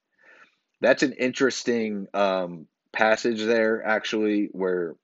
That's 0.82 1.04
an 1.04 1.14
interesting 1.14 2.08
um, 2.14 2.68
passage 2.92 3.42
there, 3.42 3.82
actually, 3.88 4.50
where 4.52 4.96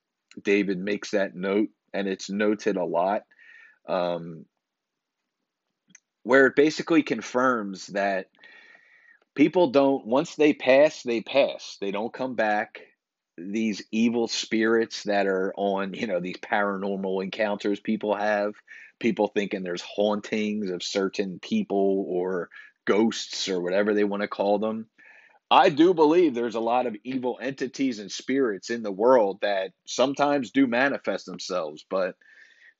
David 0.43 0.77
makes 0.77 1.11
that 1.11 1.33
note 1.33 1.69
and 1.93 2.07
it's 2.07 2.29
noted 2.29 2.77
a 2.77 2.85
lot, 2.85 3.23
um, 3.87 4.45
where 6.23 6.47
it 6.47 6.55
basically 6.55 7.03
confirms 7.03 7.87
that 7.87 8.27
people 9.35 9.71
don't, 9.71 10.05
once 10.05 10.35
they 10.35 10.53
pass, 10.53 11.03
they 11.03 11.21
pass. 11.21 11.77
They 11.79 11.91
don't 11.91 12.13
come 12.13 12.35
back. 12.35 12.81
These 13.37 13.83
evil 13.91 14.27
spirits 14.27 15.03
that 15.03 15.25
are 15.27 15.53
on, 15.55 15.93
you 15.93 16.07
know, 16.07 16.19
these 16.19 16.37
paranormal 16.37 17.23
encounters 17.23 17.79
people 17.79 18.15
have, 18.15 18.53
people 18.99 19.27
thinking 19.27 19.63
there's 19.63 19.81
hauntings 19.81 20.69
of 20.69 20.83
certain 20.83 21.39
people 21.39 22.05
or 22.09 22.49
ghosts 22.85 23.47
or 23.47 23.61
whatever 23.61 23.93
they 23.93 24.03
want 24.03 24.21
to 24.21 24.27
call 24.27 24.59
them. 24.59 24.87
I 25.51 25.69
do 25.69 25.93
believe 25.93 26.33
there's 26.35 26.55
a 26.55 26.59
lot 26.59 26.85
of 26.87 26.95
evil 27.03 27.39
entities 27.41 27.99
and 27.99 28.11
spirits 28.11 28.69
in 28.69 28.83
the 28.83 28.91
world 28.91 29.39
that 29.41 29.71
sometimes 29.87 30.51
do 30.51 30.67
manifest 30.67 31.25
themselves, 31.25 31.85
but 31.89 32.15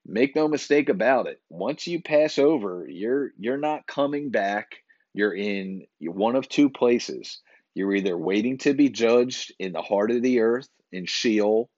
Make 0.05 0.35
no 0.35 0.47
mistake 0.47 0.89
about 0.89 1.27
it. 1.27 1.41
Once 1.49 1.85
you 1.87 2.01
pass 2.01 2.39
over, 2.39 2.87
you're 2.89 3.31
you're 3.37 3.57
not 3.57 3.85
coming 3.87 4.31
back. 4.31 4.83
You're 5.13 5.35
in 5.35 5.85
one 5.99 6.35
of 6.35 6.49
two 6.49 6.69
places. 6.69 7.41
You're 7.75 7.93
either 7.93 8.17
waiting 8.17 8.57
to 8.59 8.73
be 8.73 8.89
judged 8.89 9.53
in 9.59 9.73
the 9.73 9.81
heart 9.81 10.11
of 10.11 10.21
the 10.23 10.39
earth 10.39 10.69
in 10.91 11.05
Sheol, 11.05 11.69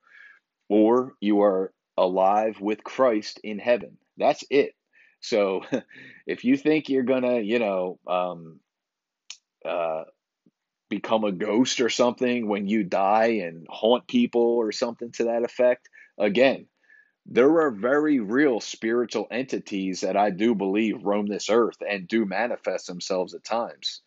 or 0.69 1.15
you 1.19 1.41
are 1.41 1.73
alive 1.97 2.61
with 2.61 2.83
Christ 2.83 3.39
in 3.43 3.59
heaven. 3.59 3.97
That's 4.17 4.43
it. 4.49 4.73
So 5.21 5.63
if 6.27 6.43
you 6.45 6.57
think 6.57 6.89
you're 6.89 7.03
gonna, 7.03 7.39
you 7.39 7.59
know, 7.59 7.99
um, 8.07 8.59
uh, 9.65 10.03
become 10.91 11.23
a 11.23 11.31
ghost 11.31 11.81
or 11.81 11.89
something 11.89 12.47
when 12.47 12.67
you 12.67 12.83
die 12.83 13.39
and 13.45 13.65
haunt 13.67 14.05
people 14.05 14.41
or 14.41 14.71
something 14.71 15.11
to 15.13 15.23
that 15.23 15.43
effect, 15.43 15.89
again, 16.19 16.67
there 17.25 17.61
are 17.61 17.71
very 17.71 18.19
real 18.19 18.59
spiritual 18.59 19.27
entities 19.31 20.01
that 20.01 20.17
I 20.17 20.29
do 20.29 20.53
believe 20.53 21.03
roam 21.03 21.25
this 21.25 21.49
earth 21.49 21.77
and 21.87 22.07
do 22.07 22.25
manifest 22.25 22.85
themselves 22.87 23.33
at 23.33 23.43
times. 23.43 24.01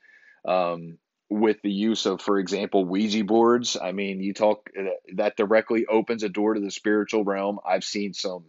Um, 0.47 0.99
with 1.31 1.57
the 1.63 1.73
use 1.73 2.07
of, 2.07 2.21
for 2.21 2.39
example, 2.39 2.85
Ouija 2.85 3.25
boards. 3.25 3.77
I 3.81 3.93
mean, 3.93 4.21
you 4.21 4.35
talk 4.35 4.71
that 5.15 5.37
directly 5.37 5.87
opens 5.87 6.23
a 6.23 6.29
door 6.29 6.55
to 6.55 6.61
the 6.61 6.71
spiritual 6.71 7.25
realm. 7.25 7.59
I've 7.67 7.83
seen 7.83 8.13
some 8.13 8.45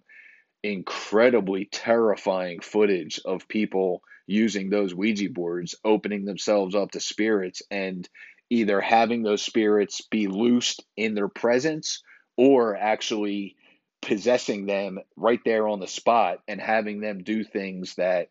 incredibly 0.62 1.66
terrifying 1.66 2.60
footage 2.60 3.22
of 3.24 3.48
people 3.48 4.02
using 4.28 4.70
those 4.70 4.94
Ouija 4.94 5.30
boards, 5.30 5.76
opening 5.84 6.26
themselves 6.26 6.76
up 6.76 6.92
to 6.92 7.00
spirits 7.00 7.62
and 7.70 8.08
either 8.50 8.82
having 8.82 9.24
those 9.24 9.42
spirits 9.42 10.02
be 10.02 10.28
loosed 10.28 10.84
in 10.96 11.16
their 11.16 11.28
presence 11.28 12.02
or 12.38 12.76
actually 12.76 13.56
possessing 14.02 14.66
them 14.66 15.00
right 15.16 15.40
there 15.46 15.68
on 15.68 15.80
the 15.80 15.88
spot 15.88 16.40
and 16.48 16.62
having 16.62 17.02
them 17.02 17.24
do 17.24 17.44
things 17.44 17.96
that 17.96 18.30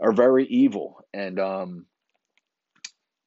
are 0.00 0.12
very 0.12 0.46
evil. 0.46 1.04
And, 1.12 1.38
um, 1.40 1.86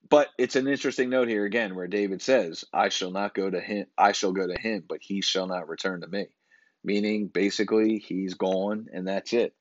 but 0.10 0.30
it's 0.38 0.56
an 0.56 0.68
interesting 0.68 1.10
note 1.10 1.28
here 1.28 1.46
again 1.46 1.76
where 1.76 1.88
David 1.88 2.22
says, 2.22 2.64
I 2.74 2.90
shall 2.90 3.12
not 3.12 3.34
go 3.34 3.50
to 3.50 3.60
him, 3.60 3.88
I 3.98 4.12
shall 4.12 4.32
go 4.32 4.48
to 4.48 4.60
him, 4.60 4.84
but 4.88 5.00
he 5.02 5.22
shall 5.22 5.48
not 5.48 5.68
return 5.68 6.02
to 6.02 6.08
me. 6.08 6.28
Meaning, 6.84 7.28
basically, 7.28 7.98
he's 7.98 8.36
gone 8.36 8.88
and 8.94 9.08
that's 9.08 9.34
it. 9.34 9.56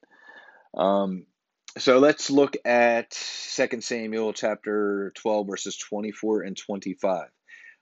Um, 0.76 1.24
so 1.78 1.98
let's 1.98 2.30
look 2.30 2.56
at 2.64 3.10
2 3.10 3.80
Samuel 3.80 4.32
chapter 4.32 5.12
12, 5.16 5.46
verses 5.46 5.76
24 5.76 6.42
and 6.42 6.56
25. 6.56 7.28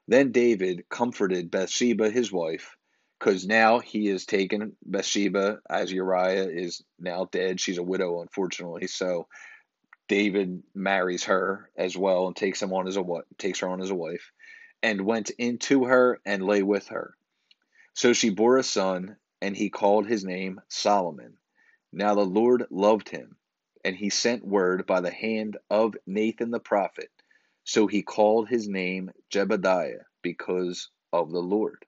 Then 0.08 0.32
David 0.32 0.88
comforted 0.88 1.50
Bathsheba, 1.50 2.10
his 2.10 2.32
wife, 2.32 2.76
because 3.18 3.46
now 3.46 3.78
he 3.78 4.06
has 4.06 4.24
taken 4.24 4.76
Bathsheba 4.84 5.60
as 5.68 5.92
Uriah 5.92 6.48
is 6.48 6.82
now 6.98 7.28
dead. 7.30 7.60
She's 7.60 7.78
a 7.78 7.82
widow, 7.82 8.22
unfortunately. 8.22 8.86
So 8.86 9.28
David 10.08 10.62
marries 10.74 11.24
her 11.24 11.70
as 11.76 11.96
well 11.96 12.26
and 12.26 12.36
takes 12.36 12.62
him 12.62 12.72
on 12.72 12.88
as 12.88 12.96
a 12.96 13.04
takes 13.38 13.60
her 13.60 13.68
on 13.68 13.80
as 13.80 13.90
a 13.90 13.94
wife, 13.94 14.32
and 14.82 15.06
went 15.06 15.30
into 15.30 15.84
her 15.84 16.20
and 16.24 16.44
lay 16.44 16.62
with 16.62 16.88
her. 16.88 17.14
So 17.94 18.12
she 18.12 18.30
bore 18.30 18.56
a 18.56 18.62
son, 18.62 19.16
and 19.40 19.56
he 19.56 19.70
called 19.70 20.06
his 20.06 20.24
name 20.24 20.60
Solomon. 20.68 21.36
Now 21.92 22.14
the 22.14 22.24
Lord 22.26 22.64
loved 22.70 23.08
him, 23.08 23.36
and 23.84 23.96
he 23.96 24.10
sent 24.10 24.46
word 24.46 24.86
by 24.86 25.00
the 25.00 25.10
hand 25.10 25.56
of 25.70 25.94
Nathan 26.06 26.50
the 26.50 26.60
prophet. 26.60 27.10
So 27.64 27.86
he 27.86 28.02
called 28.02 28.48
his 28.48 28.68
name 28.68 29.10
Jedediah 29.30 30.04
because 30.22 30.88
of 31.12 31.30
the 31.30 31.40
Lord. 31.40 31.84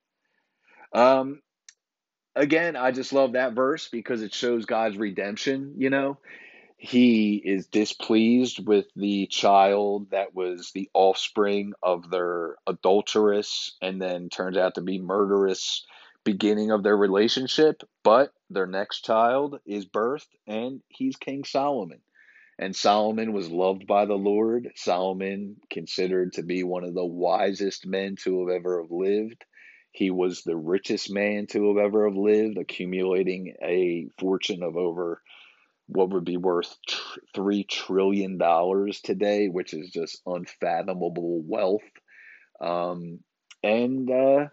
Um, 0.92 1.40
again, 2.36 2.76
I 2.76 2.92
just 2.92 3.12
love 3.12 3.32
that 3.32 3.54
verse 3.54 3.88
because 3.88 4.22
it 4.22 4.32
shows 4.32 4.66
God's 4.66 4.96
redemption. 4.96 5.74
You 5.78 5.90
know, 5.90 6.18
he 6.76 7.36
is 7.36 7.66
displeased 7.66 8.66
with 8.66 8.86
the 8.94 9.26
child 9.26 10.10
that 10.10 10.34
was 10.34 10.70
the 10.74 10.90
offspring 10.94 11.72
of 11.82 12.10
their 12.10 12.56
adulterous 12.66 13.76
and 13.80 14.00
then 14.00 14.28
turns 14.28 14.56
out 14.56 14.74
to 14.74 14.82
be 14.82 15.00
murderous 15.00 15.86
beginning 16.24 16.70
of 16.70 16.82
their 16.82 16.96
relationship. 16.96 17.82
But 18.02 18.32
their 18.50 18.66
next 18.66 19.04
child 19.04 19.60
is 19.66 19.86
birthed, 19.86 20.28
and 20.46 20.80
he's 20.88 21.16
King 21.16 21.44
Solomon. 21.44 22.00
And 22.58 22.74
Solomon 22.74 23.32
was 23.32 23.50
loved 23.50 23.86
by 23.86 24.04
the 24.06 24.14
Lord. 24.14 24.70
Solomon 24.76 25.56
considered 25.70 26.34
to 26.34 26.42
be 26.42 26.62
one 26.62 26.84
of 26.84 26.94
the 26.94 27.04
wisest 27.04 27.86
men 27.86 28.16
to 28.22 28.40
have 28.40 28.56
ever 28.56 28.84
lived. 28.88 29.44
He 29.90 30.10
was 30.10 30.42
the 30.42 30.56
richest 30.56 31.10
man 31.10 31.46
to 31.48 31.68
have 31.68 31.84
ever 31.84 32.08
have 32.08 32.16
lived, 32.16 32.58
accumulating 32.58 33.54
a 33.62 34.08
fortune 34.18 34.62
of 34.62 34.76
over 34.76 35.20
what 35.86 36.10
would 36.10 36.24
be 36.24 36.36
worth 36.36 36.74
tr- 36.88 37.20
three 37.34 37.64
trillion 37.64 38.38
dollars 38.38 39.00
today, 39.00 39.48
which 39.48 39.74
is 39.74 39.90
just 39.90 40.22
unfathomable 40.26 41.42
wealth. 41.42 41.82
Um, 42.60 43.20
and 43.62 44.10
uh, 44.10 44.46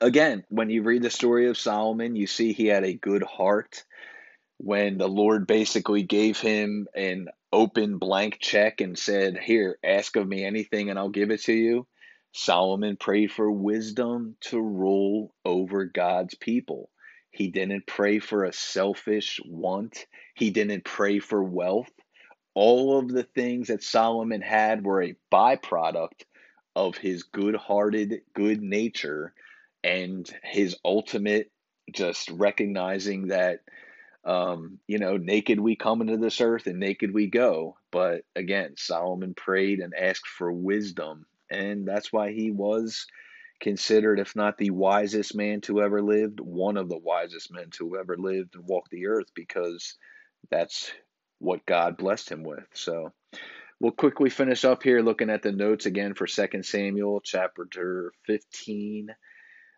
again, 0.00 0.44
when 0.48 0.70
you 0.70 0.82
read 0.82 1.02
the 1.02 1.10
story 1.10 1.48
of 1.48 1.58
Solomon, 1.58 2.16
you 2.16 2.26
see 2.26 2.52
he 2.52 2.66
had 2.66 2.84
a 2.84 2.94
good 2.94 3.22
heart. 3.22 3.84
When 4.58 4.98
the 4.98 5.08
Lord 5.08 5.46
basically 5.46 6.04
gave 6.04 6.38
him 6.40 6.86
an 6.94 7.28
open 7.52 7.98
blank 7.98 8.38
check 8.40 8.80
and 8.80 8.98
said, 8.98 9.38
Here, 9.38 9.78
ask 9.84 10.16
of 10.16 10.26
me 10.26 10.44
anything 10.44 10.90
and 10.90 10.98
I'll 10.98 11.08
give 11.08 11.30
it 11.30 11.42
to 11.42 11.52
you 11.52 11.86
Solomon 12.36 12.96
prayed 12.96 13.30
for 13.30 13.48
wisdom 13.50 14.36
to 14.40 14.60
rule 14.60 15.32
over 15.44 15.84
God's 15.84 16.34
people. 16.34 16.90
He 17.30 17.48
didn't 17.48 17.86
pray 17.86 18.18
for 18.18 18.44
a 18.44 18.52
selfish 18.52 19.40
want. 19.44 20.06
He 20.34 20.50
didn't 20.50 20.84
pray 20.84 21.20
for 21.20 21.42
wealth. 21.42 21.92
All 22.54 22.98
of 22.98 23.08
the 23.08 23.22
things 23.22 23.68
that 23.68 23.84
Solomon 23.84 24.42
had 24.42 24.84
were 24.84 25.02
a 25.02 25.16
byproduct 25.32 26.24
of 26.74 26.96
his 26.96 27.22
good 27.22 27.54
hearted, 27.54 28.22
good 28.34 28.60
nature 28.60 29.32
and 29.84 30.28
his 30.42 30.76
ultimate 30.84 31.52
just 31.92 32.30
recognizing 32.30 33.28
that, 33.28 33.60
um, 34.24 34.80
you 34.88 34.98
know, 34.98 35.16
naked 35.16 35.60
we 35.60 35.76
come 35.76 36.00
into 36.00 36.16
this 36.16 36.40
earth 36.40 36.66
and 36.66 36.80
naked 36.80 37.14
we 37.14 37.28
go. 37.28 37.76
But 37.92 38.22
again, 38.34 38.74
Solomon 38.76 39.34
prayed 39.34 39.78
and 39.78 39.94
asked 39.94 40.26
for 40.26 40.50
wisdom 40.50 41.26
and 41.50 41.86
that's 41.86 42.12
why 42.12 42.32
he 42.32 42.50
was 42.50 43.06
considered, 43.60 44.18
if 44.18 44.34
not 44.34 44.58
the 44.58 44.70
wisest 44.70 45.34
man 45.34 45.60
to 45.62 45.82
ever 45.82 46.02
lived, 46.02 46.40
one 46.40 46.76
of 46.76 46.88
the 46.88 46.98
wisest 46.98 47.52
men 47.52 47.70
to 47.70 47.96
ever 47.96 48.16
lived 48.16 48.54
and 48.54 48.64
walked 48.66 48.90
the 48.90 49.06
earth, 49.06 49.28
because 49.34 49.96
that's 50.50 50.90
what 51.38 51.66
God 51.66 51.96
blessed 51.96 52.30
him 52.30 52.42
with. 52.42 52.66
So 52.74 53.12
we'll 53.80 53.92
quickly 53.92 54.30
finish 54.30 54.64
up 54.64 54.82
here 54.82 55.00
looking 55.00 55.30
at 55.30 55.42
the 55.42 55.52
notes 55.52 55.86
again 55.86 56.14
for 56.14 56.26
2 56.26 56.62
Samuel 56.62 57.20
chapter 57.20 58.12
15, 58.26 59.08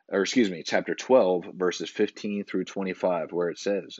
or 0.09 0.23
excuse 0.23 0.51
me, 0.51 0.62
chapter 0.62 0.95
12, 0.95 1.47
verses 1.55 1.90
15 1.90 2.45
through 2.45 2.64
25, 2.64 3.33
where 3.33 3.51
it 3.51 3.59
says, 3.59 3.99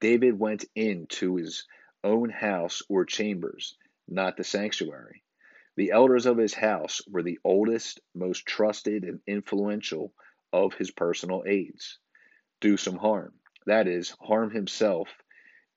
David 0.00 0.38
went 0.38 0.64
into 0.76 1.36
his 1.36 1.66
own 2.04 2.30
house 2.30 2.82
or 2.88 3.04
chambers, 3.04 3.76
not 4.06 4.36
the 4.36 4.44
sanctuary. 4.44 5.22
The 5.76 5.90
elders 5.90 6.26
of 6.26 6.38
his 6.38 6.54
house 6.54 7.00
were 7.08 7.22
the 7.22 7.38
oldest, 7.44 8.00
most 8.14 8.46
trusted, 8.46 9.04
and 9.04 9.20
influential 9.26 10.12
of 10.52 10.74
his 10.74 10.90
personal 10.90 11.42
aides. 11.46 11.98
Do 12.60 12.76
some 12.76 12.96
harm. 12.96 13.34
That 13.66 13.88
is, 13.88 14.10
harm 14.20 14.50
himself 14.50 15.08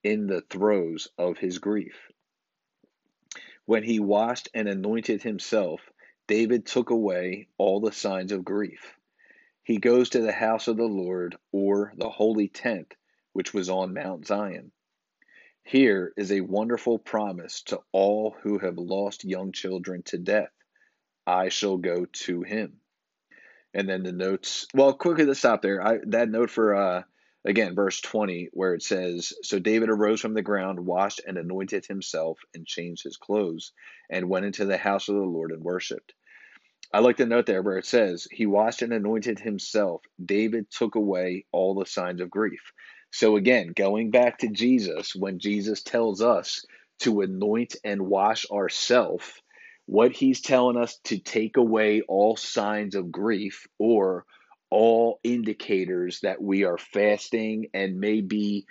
in 0.04 0.28
the 0.28 0.41
throes 0.41 1.08
of 1.17 1.38
his 1.38 1.60
grief. 1.60 1.96
When 3.65 3.84
he 3.84 4.00
washed 4.00 4.50
and 4.54 4.67
anointed 4.67 5.24
himself, 5.24 5.82
David 6.28 6.65
took 6.65 6.89
away 6.89 7.48
all 7.58 7.80
the 7.80 7.91
signs 7.91 8.32
of 8.32 8.46
grief. 8.46 8.96
He 9.63 9.78
goes 9.78 10.10
to 10.10 10.21
the 10.21 10.32
house 10.32 10.67
of 10.67 10.78
the 10.78 10.84
Lord, 10.84 11.38
or 11.52 11.93
the 11.95 12.10
holy 12.10 12.47
tent, 12.47 12.95
which 13.34 13.54
was 13.54 13.69
on 13.69 13.93
Mount 13.93 14.26
Zion. 14.26 14.71
Here 15.63 16.12
is 16.17 16.32
a 16.32 16.42
wonderful 16.42 16.98
promise 16.98 17.62
to 17.63 17.81
all 17.92 18.35
who 18.42 18.58
have 18.58 18.77
lost 18.77 19.23
young 19.23 19.52
children 19.52 20.02
to 20.04 20.17
death. 20.17 20.52
I 21.27 21.50
shall 21.50 21.77
go 21.77 22.06
to 22.06 22.42
him. 22.42 22.81
And 23.73 23.88
then 23.88 24.04
the 24.04 24.12
notes, 24.12 24.67
well, 24.73 24.94
quickly, 24.94 25.25
let's 25.25 25.40
stop 25.40 25.62
there. 25.62 25.85
I, 25.85 26.00
that 26.08 26.29
note 26.29 26.50
for, 26.50 26.75
uh, 26.75 27.04
again, 27.46 27.75
verse 27.75 28.02
20, 28.02 28.50
where 28.54 28.73
it 28.73 28.81
says, 28.81 29.31
So 29.44 29.60
David 29.60 29.90
arose 29.90 30.19
from 30.19 30.33
the 30.33 30.42
ground, 30.42 30.79
washed 30.79 31.21
and 31.25 31.38
anointed 31.38 31.85
himself, 31.85 32.40
and 32.54 32.65
changed 32.65 33.04
his 33.04 33.17
clothes, 33.17 33.71
and 34.10 34.27
went 34.27 34.46
into 34.46 34.65
the 34.65 34.77
house 34.77 35.08
of 35.08 35.15
the 35.15 35.21
Lord 35.21 35.52
and 35.52 35.63
worshiped. 35.63 36.13
I 36.94 37.00
like 37.00 37.17
the 37.17 37.25
note 37.25 37.46
there 37.46 37.62
where 37.62 37.77
it 37.77 37.85
says, 37.85 38.27
He 38.31 38.46
washed 38.46 38.81
and 38.81 38.94
anointed 38.94 39.39
himself. 39.39 40.02
David 40.23 40.69
took 40.69 40.96
away 40.96 41.46
all 41.52 41.75
the 41.75 41.85
signs 41.85 42.21
of 42.21 42.29
grief. 42.29 42.62
So 43.12 43.37
again, 43.37 43.73
going 43.75 44.12
back 44.12 44.39
to 44.39 44.50
Jesus, 44.50 45.15
when 45.15 45.39
Jesus 45.39 45.83
tells 45.83 46.21
us 46.21 46.65
to 47.00 47.21
anoint 47.21 47.75
and 47.83 48.02
wash 48.04 48.46
ourselves, 48.52 49.25
what 49.85 50.12
he's 50.12 50.42
telling 50.42 50.77
us 50.77 50.98
to 51.06 51.17
take 51.19 51.58
away 51.58 52.02
all 52.02 52.35
signs 52.37 52.96
of 52.96 53.12
grief 53.12 53.67
or 53.79 54.25
all 54.69 55.19
indicators 55.23 56.21
that 56.21 56.42
we 56.42 56.63
are 56.63 56.77
fasting 56.77 57.67
and 57.73 58.00
maybe 58.00 58.65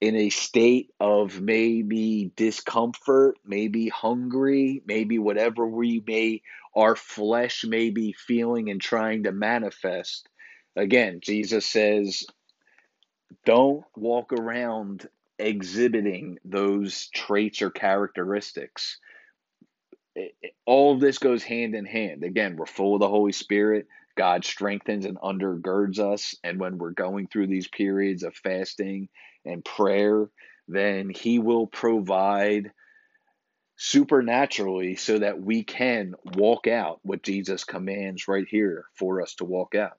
in 0.00 0.14
a 0.16 0.30
state 0.30 0.90
of 1.00 1.40
maybe 1.40 2.30
discomfort, 2.36 3.38
maybe 3.44 3.88
hungry, 3.88 4.82
maybe 4.86 5.18
whatever 5.18 5.66
we 5.66 6.02
may, 6.06 6.42
our 6.74 6.96
flesh 6.96 7.64
may 7.64 7.90
be 7.90 8.12
feeling 8.12 8.70
and 8.70 8.80
trying 8.80 9.24
to 9.24 9.32
manifest. 9.32 10.28
Again, 10.76 11.20
Jesus 11.22 11.64
says, 11.64 12.24
don't 13.46 13.84
walk 13.96 14.32
around 14.32 15.08
exhibiting 15.38 16.38
those 16.44 17.08
traits 17.14 17.62
or 17.62 17.70
characteristics. 17.70 18.98
all 20.66 20.94
of 20.94 21.00
this 21.00 21.18
goes 21.18 21.42
hand 21.42 21.74
in 21.74 21.86
hand. 21.86 22.24
Again, 22.24 22.56
we're 22.56 22.66
full 22.66 22.94
of 22.94 23.00
the 23.00 23.08
Holy 23.08 23.32
Spirit. 23.32 23.86
God 24.16 24.44
strengthens 24.44 25.04
and 25.04 25.18
undergirds 25.18 25.98
us. 25.98 26.34
And 26.42 26.58
when 26.58 26.78
we're 26.78 26.90
going 26.90 27.28
through 27.28 27.46
these 27.48 27.68
periods 27.68 28.22
of 28.22 28.34
fasting 28.34 29.08
and 29.44 29.64
prayer, 29.64 30.28
then 30.68 31.10
He 31.10 31.38
will 31.38 31.66
provide 31.66 32.72
supernaturally 33.76 34.96
so 34.96 35.18
that 35.18 35.40
we 35.40 35.62
can 35.62 36.14
walk 36.34 36.66
out 36.66 37.00
what 37.02 37.22
Jesus 37.22 37.64
commands 37.64 38.26
right 38.26 38.46
here 38.48 38.86
for 38.94 39.20
us 39.20 39.34
to 39.34 39.44
walk 39.44 39.74
out. 39.74 39.98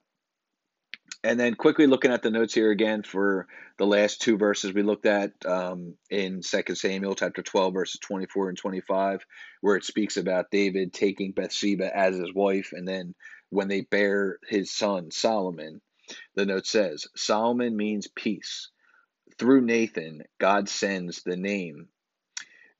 And 1.24 1.39
then 1.39 1.55
quickly 1.55 1.88
looking 1.88 2.11
at 2.11 2.22
the 2.22 2.32
notes 2.32 2.53
here 2.53 2.72
again 2.72 3.03
for 3.03 3.47
the 3.78 3.86
last 3.86 4.22
two 4.22 4.38
verses 4.38 4.74
we 4.74 4.84
looked 4.84 5.05
at 5.05 5.32
um, 5.45 5.95
in 6.09 6.41
Second 6.41 6.76
Samuel 6.76 7.15
chapter 7.15 7.41
12, 7.41 7.74
verses 7.74 7.99
24 7.99 8.49
and 8.49 8.57
25, 8.57 9.26
where 9.61 9.76
it 9.76 9.84
speaks 9.84 10.18
about 10.18 10.51
David 10.51 10.93
taking 10.93 11.32
Bathsheba 11.32 11.95
as 11.95 12.15
his 12.15 12.34
wife. 12.34 12.70
And 12.72 12.88
then 12.88 13.13
when 13.50 13.68
they 13.68 13.82
bear 13.82 14.39
his 14.48 14.72
son 14.72 15.12
Solomon, 15.12 15.82
the 16.36 16.45
note 16.45 16.66
says 16.66 17.08
Solomon 17.16 17.76
means 17.76 18.08
peace. 18.08 18.70
Through 19.38 19.62
Nathan, 19.62 20.24
God 20.39 20.70
sends 20.70 21.24
the 21.24 21.38
name 21.38 21.89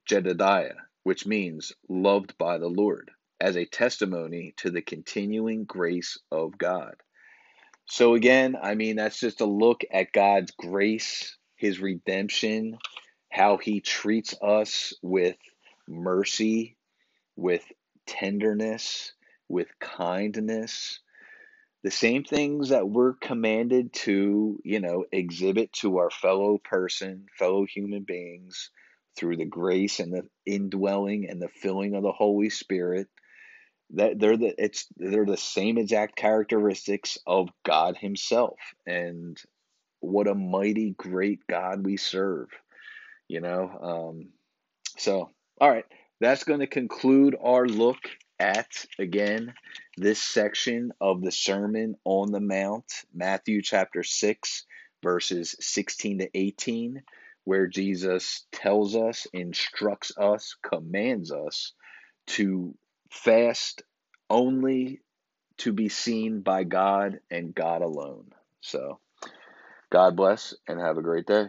Jedediah, 0.06 0.76
which 1.04 1.26
means 1.26 1.74
loved 1.90 2.38
by 2.38 2.58
the 2.58 2.70
Lord, 2.70 3.12
as 3.40 3.56
a 3.56 3.66
testimony 3.66 4.54
to 4.58 4.72
the 4.72 4.82
continuing 4.82 5.66
grace 5.66 6.18
of 6.32 6.58
God. 6.58 6.96
So, 7.86 8.16
again, 8.16 8.58
I 8.62 8.76
mean, 8.76 8.96
that's 8.96 9.20
just 9.20 9.42
a 9.42 9.46
look 9.46 9.84
at 9.92 10.12
God's 10.12 10.52
grace, 10.52 11.38
His 11.56 11.80
redemption, 11.80 12.78
how 13.32 13.58
He 13.58 13.82
treats 13.82 14.34
us 14.42 14.94
with 15.02 15.38
mercy, 15.88 16.76
with 17.36 17.64
tenderness, 18.06 19.14
with 19.50 19.68
kindness. 19.80 21.00
The 21.84 21.92
same 21.92 22.24
things 22.24 22.70
that 22.70 22.90
we're 22.90 23.14
commanded 23.14 23.94
to, 23.94 24.60
you 24.64 24.80
know, 24.80 25.06
exhibit 25.12 25.72
to 25.74 25.98
our 25.98 26.10
fellow 26.10 26.58
person, 26.58 27.28
fellow 27.38 27.66
human 27.66 28.04
beings 28.04 28.72
through 29.16 29.38
the 29.38 29.46
grace 29.46 30.00
and 30.00 30.14
the 30.14 30.24
indwelling 30.46 31.30
and 31.30 31.42
the 31.42 31.48
filling 31.48 31.96
of 31.96 32.04
the 32.04 32.12
Holy 32.12 32.50
Spirit 32.50 33.08
that 33.92 34.20
they're 34.20 34.38
the 34.38 34.54
it's 34.58 34.88
they're 34.98 35.26
the 35.26 35.38
same 35.38 35.78
exact 35.78 36.16
characteristics 36.16 37.18
of 37.26 37.50
God 37.66 37.98
himself 37.98 38.58
and 38.86 39.42
what 40.00 40.28
a 40.28 40.36
mighty 40.36 40.92
great 40.92 41.40
God 41.50 41.86
we 41.86 41.98
serve 41.98 42.50
you 43.28 43.40
know 43.40 43.70
um 43.82 44.30
so 44.98 45.30
all 45.62 45.70
right 45.70 45.86
that's 46.20 46.44
going 46.44 46.60
to 46.60 46.68
conclude 46.68 47.38
our 47.42 47.66
look 47.66 48.00
at 48.40 48.86
again 49.00 49.54
this 49.98 50.22
section 50.22 50.92
of 51.02 51.22
the 51.22 51.32
sermon 51.32 51.96
on 52.04 52.32
the 52.32 52.40
mount 52.40 53.04
Matthew 53.14 53.62
chapter 53.62 54.04
6 54.04 54.66
verses 55.04 55.56
16 55.60 56.20
to 56.20 56.30
18 56.34 57.04
where 57.46 57.68
Jesus 57.68 58.46
tells 58.52 58.96
us 58.96 59.28
instructs 59.34 60.12
us 60.18 60.56
commands 60.62 61.32
us 61.32 61.74
to 62.28 62.76
fast 63.10 63.84
only 64.30 65.02
to 65.58 65.74
be 65.74 65.90
seen 65.90 66.42
by 66.42 66.64
God 66.64 67.20
and 67.32 67.54
God 67.54 67.82
alone. 67.82 68.32
So, 68.62 69.00
God 69.90 70.16
bless 70.16 70.54
and 70.68 70.80
have 70.80 70.98
a 70.98 71.02
great 71.02 71.26
day. 71.26 71.48